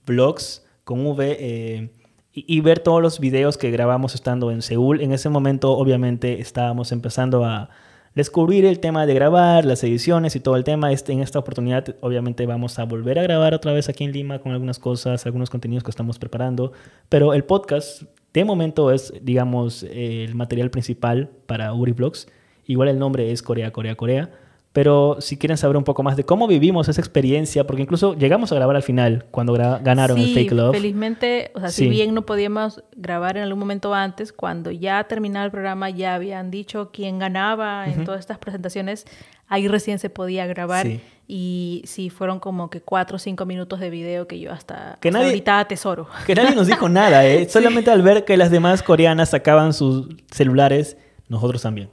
Vlogs 0.07 0.65
con 0.85 1.07
V. 1.07 1.37
eh, 1.41 1.91
y 2.37 2.61
ver 2.61 2.81
todos 2.81 3.01
los 3.01 3.21
videos 3.21 3.57
que 3.57 3.71
grabamos 3.71 4.17
estando 4.17 4.51
en 4.51 4.61
Seúl. 4.61 5.01
En 5.01 5.13
ese 5.13 5.29
momento, 5.29 5.71
obviamente, 5.71 6.41
estábamos 6.41 6.91
empezando 6.91 7.45
a 7.45 7.71
descubrir 8.15 8.65
el 8.65 8.81
tema 8.81 9.07
de 9.07 9.15
grabar, 9.15 9.65
las 9.65 9.83
ediciones 9.85 10.37
y 10.37 10.41
todo 10.41 10.57
el 10.57 10.65
tema. 10.65 10.93
Este, 10.93 11.13
en 11.13 11.21
esta 11.21 11.39
oportunidad, 11.39 11.97
obviamente, 12.01 12.47
vamos 12.47 12.79
a 12.79 12.85
volver 12.85 13.19
a 13.19 13.23
grabar 13.23 13.55
otra 13.55 13.73
vez 13.73 13.89
aquí 13.89 14.05
en 14.05 14.13
Lima 14.13 14.39
con 14.39 14.53
algunas 14.53 14.79
cosas, 14.79 15.27
algunos 15.27 15.51
contenidos 15.51 15.85
que 15.85 15.91
estamos 15.91 16.19
preparando. 16.19 16.73
Pero 17.09 17.35
el 17.35 17.45
podcast, 17.45 18.03
de 18.33 18.45
momento, 18.45 18.93
es, 18.93 19.13
digamos, 19.23 19.83
el 19.83 20.35
material 20.35 20.71
principal 20.71 21.31
para 21.47 21.73
Uri 21.73 21.93
Vlogs. 21.93 22.29
Igual 22.67 22.89
el 22.89 22.99
nombre 22.99 23.31
es 23.33 23.43
Corea, 23.43 23.73
Corea, 23.73 23.97
Corea. 23.97 24.31
Pero 24.75 25.19
si 25.21 25.39
quieren 25.39 25.57
saber 25.57 25.77
un 25.77 25.85
poco 25.85 26.03
más 26.03 26.17
de 26.17 26.25
cómo 26.25 26.49
vivimos 26.49 26.89
esa 26.89 27.01
experiencia, 27.01 27.65
porque 27.65 27.83
incluso 27.83 28.15
llegamos 28.15 28.51
a 28.51 28.57
grabar 28.57 28.75
al 28.75 28.83
final, 28.83 29.25
cuando 29.31 29.53
ganaron 29.55 30.19
el 30.19 30.35
Fake 30.35 30.51
Love. 30.51 30.75
Felizmente, 30.75 31.53
o 31.55 31.61
sea, 31.61 31.69
Sí. 31.71 31.85
si 31.85 31.89
bien 31.89 32.13
no 32.13 32.27
podíamos 32.27 32.83
grabar 32.97 33.37
en 33.37 33.45
algún 33.45 33.61
momento 33.61 33.95
antes, 33.95 34.33
cuando 34.33 34.73
ya 34.73 35.05
terminaba 35.05 35.45
el 35.45 35.53
programa 35.53 35.91
ya 35.91 36.17
habían 36.17 36.51
dicho 36.51 36.91
quién 36.93 37.21
ganaba 37.21 37.87
en 37.87 38.05
todas 38.05 38.19
estas 38.19 38.39
presentaciones, 38.39 39.07
ahí 39.47 39.69
recién 39.69 40.01
se 40.01 40.11
podía 40.11 40.45
grabar. 40.49 40.85
Sí. 40.87 41.01
Y 41.29 41.83
sí, 41.87 42.11
fueron 42.11 42.41
como 42.41 42.69
que 42.69 42.81
cuatro 42.83 43.15
o 43.15 43.19
cinco 43.21 43.47
minutos 43.47 43.79
de 43.79 43.91
video 43.91 44.27
que 44.27 44.41
yo 44.41 44.51
hasta, 44.53 44.99
Que 45.01 45.09
hasta 45.09 45.21
nadie- 45.21 45.29
ahorita 45.29 45.61
atesoro. 45.61 46.09
Que 46.27 46.35
nadie 46.35 46.55
nos 46.57 46.67
dijo 46.67 46.89
nada, 46.89 47.25
¿eh? 47.25 47.47
Solamente 47.49 47.93
al 47.93 48.03
ver 48.03 48.25
que 48.25 48.37
las 48.37 48.51
demás 48.51 48.83
coreanas 48.83 49.29
sacaban 49.31 49.73
sus 49.73 50.09
celulares, 50.33 50.97
nosotros 51.29 51.63
también. 51.63 51.91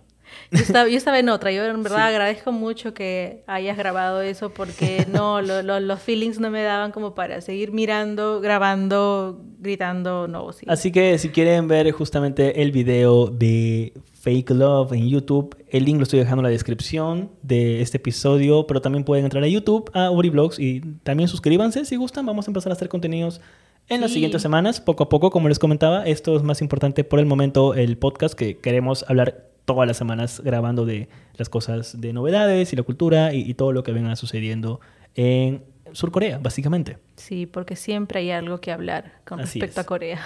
Yo 0.52 0.60
estaba, 0.60 0.90
yo 0.90 0.98
estaba 0.98 1.18
en 1.20 1.30
otra, 1.30 1.52
yo 1.52 1.64
en 1.66 1.82
verdad 1.82 2.08
agradezco 2.08 2.52
mucho 2.52 2.94
que 2.94 3.44
hayas 3.48 3.78
grabado 3.78 4.22
eso 4.22 4.50
porque 4.54 5.06
no, 5.12 5.42
lo- 5.42 5.62
lo- 5.62 5.80
los 5.80 6.00
feelings 6.02 6.40
no 6.40 6.50
me 6.52 6.62
daban 6.62 6.92
como 6.92 7.16
para 7.16 7.40
seguir 7.42 7.72
mirando, 7.72 8.42
grabando, 8.42 9.42
gritando, 9.60 10.28
no, 10.28 10.52
sí. 10.52 10.66
Así 10.70 10.92
que 10.92 11.18
si 11.18 11.30
quieren 11.30 11.68
ver 11.68 11.90
justamente 11.92 12.62
el 12.62 12.72
video 12.72 13.28
de 13.28 13.94
Fake 14.14 14.50
Love 14.52 14.94
en 14.94 15.08
YouTube, 15.10 15.56
el 15.70 15.86
link 15.86 15.98
lo 15.98 16.04
estoy 16.04 16.20
dejando 16.20 16.42
en 16.42 16.46
la 16.46 16.50
descripción 16.50 17.32
de 17.42 17.82
este 17.82 17.98
episodio, 17.98 18.68
pero 18.68 18.82
también 18.82 19.04
pueden 19.04 19.24
entrar 19.26 19.44
a 19.44 19.48
YouTube, 19.48 19.90
a 19.94 20.12
Uri 20.12 20.30
Vlogs 20.30 20.60
y 20.60 20.82
también 21.04 21.28
suscríbanse 21.30 21.86
si 21.86 21.96
gustan. 21.96 22.26
Vamos 22.26 22.48
a 22.48 22.52
empezar 22.52 22.72
a 22.72 22.76
hacer 22.76 22.90
contenidos 22.90 23.42
en 23.88 24.02
las 24.02 24.10
Sí. 24.12 24.16
siguientes 24.16 24.42
semanas, 24.42 24.80
poco 24.82 25.04
a 25.04 25.10
poco, 25.10 25.32
como 25.32 25.50
les 25.50 25.60
comentaba. 25.60 26.06
Esto 26.06 26.36
es 26.36 26.44
más 26.44 26.62
importante 26.62 27.04
por 27.04 27.20
el 27.20 27.26
momento, 27.26 27.74
el 27.74 27.98
podcast, 27.98 28.36
que 28.36 28.58
queremos 28.58 29.04
hablar 29.08 29.48
todas 29.66 29.88
las 29.88 29.98
semanas 29.98 30.42
grabando 30.44 30.86
de 30.86 31.08
las 31.36 31.50
cosas 31.50 32.00
de 32.00 32.14
novedades 32.14 32.74
y 32.74 32.76
la 32.76 32.84
cultura 32.84 33.34
y, 33.34 33.42
y 33.42 33.54
todo 33.54 33.72
lo 33.72 33.84
que 33.84 33.92
venga 33.92 34.16
sucediendo 34.16 34.80
en 35.16 35.64
Surcorea, 35.94 36.38
básicamente. 36.38 36.98
Sí, 37.18 37.46
porque 37.46 37.76
siempre 37.76 38.20
hay 38.20 38.32
algo 38.32 38.60
que 38.60 38.72
hablar 38.72 39.20
con 39.26 39.40
Así 39.40 39.60
respecto 39.60 39.82
es. 39.82 39.86
a 39.86 39.88
Corea. 39.88 40.22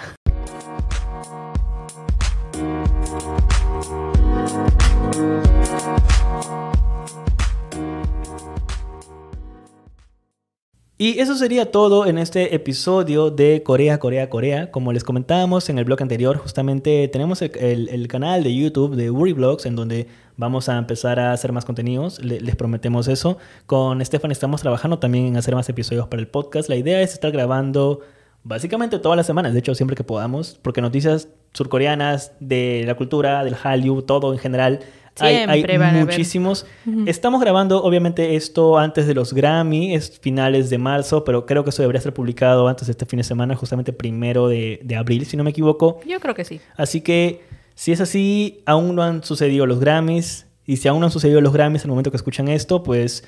Y 10.98 11.18
eso 11.18 11.34
sería 11.36 11.70
todo 11.70 12.06
en 12.06 12.16
este 12.16 12.54
episodio 12.54 13.30
de 13.30 13.62
Corea, 13.62 13.98
Corea, 13.98 14.30
Corea. 14.30 14.70
Como 14.70 14.94
les 14.94 15.04
comentábamos 15.04 15.68
en 15.68 15.78
el 15.78 15.84
blog 15.84 16.00
anterior, 16.00 16.38
justamente 16.38 17.06
tenemos 17.08 17.42
el, 17.42 18.08
canal 18.08 18.42
de 18.42 18.54
YouTube 18.54 18.96
de 18.96 19.10
Uri 19.10 19.34
Vlogs, 19.34 19.66
en 19.66 19.76
donde 19.76 20.06
vamos 20.38 20.70
a 20.70 20.78
empezar 20.78 21.20
a 21.20 21.32
hacer 21.32 21.52
más 21.52 21.66
contenidos. 21.66 22.24
Le- 22.24 22.40
les 22.40 22.56
prometemos 22.56 23.08
eso. 23.08 23.36
Con 23.66 24.02
Stefan 24.02 24.30
estamos 24.30 24.62
trabajando 24.62 24.98
también 24.98 25.26
en 25.26 25.36
hacer 25.36 25.54
más 25.54 25.68
episodios 25.68 26.08
para 26.08 26.22
el 26.22 26.28
podcast. 26.28 26.70
La 26.70 26.76
idea 26.76 27.02
es 27.02 27.12
estar 27.12 27.30
grabando 27.30 28.00
básicamente 28.46 28.98
todas 28.98 29.16
las 29.16 29.26
semanas, 29.26 29.52
de 29.52 29.58
hecho 29.58 29.74
siempre 29.74 29.96
que 29.96 30.04
podamos, 30.04 30.58
porque 30.62 30.80
noticias 30.80 31.28
surcoreanas 31.52 32.32
de 32.38 32.84
la 32.86 32.94
cultura, 32.94 33.44
del 33.44 33.56
Hallyu, 33.56 34.02
todo 34.02 34.32
en 34.32 34.38
general. 34.38 34.80
Hay, 35.18 35.36
hay 35.36 35.60
Siempre 35.60 35.76
a 35.82 35.88
haber. 35.88 36.04
muchísimos. 36.04 36.66
Estamos 37.06 37.40
grabando, 37.40 37.82
obviamente, 37.82 38.36
esto 38.36 38.78
antes 38.78 39.06
de 39.06 39.14
los 39.14 39.32
Grammy, 39.32 39.94
es 39.94 40.20
finales 40.20 40.68
de 40.68 40.76
marzo, 40.76 41.24
pero 41.24 41.46
creo 41.46 41.64
que 41.64 41.70
eso 41.70 41.82
debería 41.82 42.02
ser 42.02 42.12
publicado 42.12 42.68
antes 42.68 42.86
de 42.86 42.90
este 42.90 43.06
fin 43.06 43.16
de 43.16 43.24
semana, 43.24 43.56
justamente 43.56 43.94
primero 43.94 44.46
de, 44.46 44.78
de 44.84 44.94
abril, 44.94 45.24
si 45.24 45.38
no 45.38 45.42
me 45.42 45.50
equivoco. 45.50 46.00
Yo 46.06 46.20
creo 46.20 46.34
que 46.34 46.44
sí. 46.44 46.60
Así 46.76 47.00
que, 47.00 47.40
si 47.74 47.92
es 47.92 48.02
así, 48.02 48.62
aún 48.66 48.94
no 48.94 49.02
han 49.02 49.24
sucedido 49.24 49.64
los 49.64 49.80
Grammys, 49.80 50.46
y 50.66 50.76
si 50.76 50.88
aún 50.88 51.00
no 51.00 51.06
han 51.06 51.12
sucedido 51.12 51.40
los 51.40 51.52
Grammys 51.52 51.82
en 51.82 51.86
el 51.86 51.90
momento 51.92 52.10
que 52.10 52.16
escuchan 52.18 52.48
esto, 52.48 52.82
pues 52.82 53.24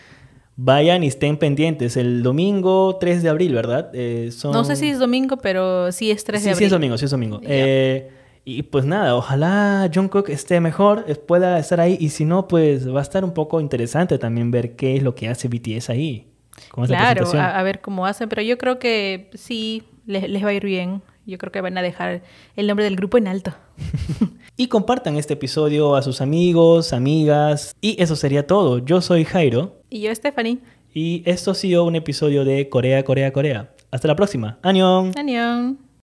vayan 0.61 1.05
y 1.05 1.07
estén 1.07 1.37
pendientes. 1.37 1.97
El 1.97 2.23
domingo 2.25 2.97
3 3.01 3.23
de 3.23 3.29
abril, 3.29 3.55
¿verdad? 3.55 3.91
Eh, 3.95 4.31
son- 4.33 4.53
No 4.53 4.65
sé 4.65 4.75
si 4.77 4.89
es 4.89 4.99
domingo, 4.99 5.37
pero 5.39 5.93
sí 5.93 6.11
es 6.11 6.25
3 6.25 6.43
sí, 6.43 6.49
de 6.49 6.51
sí 6.51 6.57
abril. 6.57 6.67
es 6.67 6.71
domingo, 6.73 6.99
sí 6.99 7.05
es 7.05 7.11
domingo. 7.13 7.41
Ya. 7.41 7.49
Eh, 7.51 8.11
y 8.45 8.63
pues 8.65 8.85
nada, 8.85 9.15
ojalá 9.15 9.89
Jungkook 9.95 10.29
esté 10.31 10.59
mejor, 10.61 11.05
eh, 11.07 11.15
pueda 11.15 11.59
estar 11.59 11.81
ahí. 11.81 11.97
Y 12.01 12.09
si 12.09 12.25
no, 12.25 12.49
pues 12.49 12.93
va 12.93 12.99
a 12.99 13.03
estar 13.03 13.25
un 13.25 13.33
poco 13.35 13.61
interesante 13.61 14.19
también 14.19 14.51
ver 14.51 14.75
qué 14.75 14.97
es 14.97 15.03
lo 15.03 15.15
que 15.15 15.29
hace 15.29 15.47
BTS 15.49 15.91
ahí. 15.91 16.27
Con 16.73 16.85
esta 16.85 16.97
Claro, 16.97 17.31
a, 17.39 17.57
a 17.59 17.63
ver 17.63 17.81
cómo 17.81 18.05
hacen, 18.07 18.29
pero 18.29 18.43
yo 18.43 18.59
creo 18.59 18.81
que 18.81 19.31
sí, 19.35 19.85
les, 20.07 20.29
les 20.29 20.45
va 20.45 20.49
a 20.49 20.53
ir 20.55 20.65
bien. 20.65 21.03
Yo 21.25 21.39
creo 21.39 21.53
que 21.53 21.61
van 21.61 21.77
a 21.79 21.83
dejar 21.83 22.23
el 22.57 22.67
nombre 22.67 22.85
del 22.85 22.97
grupo 22.97 23.17
en 23.17 23.29
alto. 23.29 23.55
Y 24.61 24.67
compartan 24.67 25.17
este 25.17 25.35
episodio 25.35 25.95
a 25.95 26.03
sus 26.03 26.21
amigos, 26.21 26.93
amigas. 26.93 27.77
Y 27.81 28.03
eso 28.03 28.17
sería 28.17 28.45
todo. 28.49 28.79
Yo 28.79 29.01
soy 29.01 29.25
Jairo. 29.25 29.78
Y 29.91 30.01
yo, 30.01 30.15
Stephanie. 30.15 30.59
Y 30.93 31.23
esto 31.27 31.51
ha 31.51 31.55
sido 31.55 31.85
un 31.85 31.97
episodio 31.97 32.45
de 32.45 32.69
Corea, 32.69 33.05
Corea, 33.05 33.33
Corea. 33.33 33.71
Hasta 33.91 34.09
la 34.09 34.17
próxima. 34.17 34.59
¡Annyeong! 34.63 35.13
Annyeong. 35.17 35.88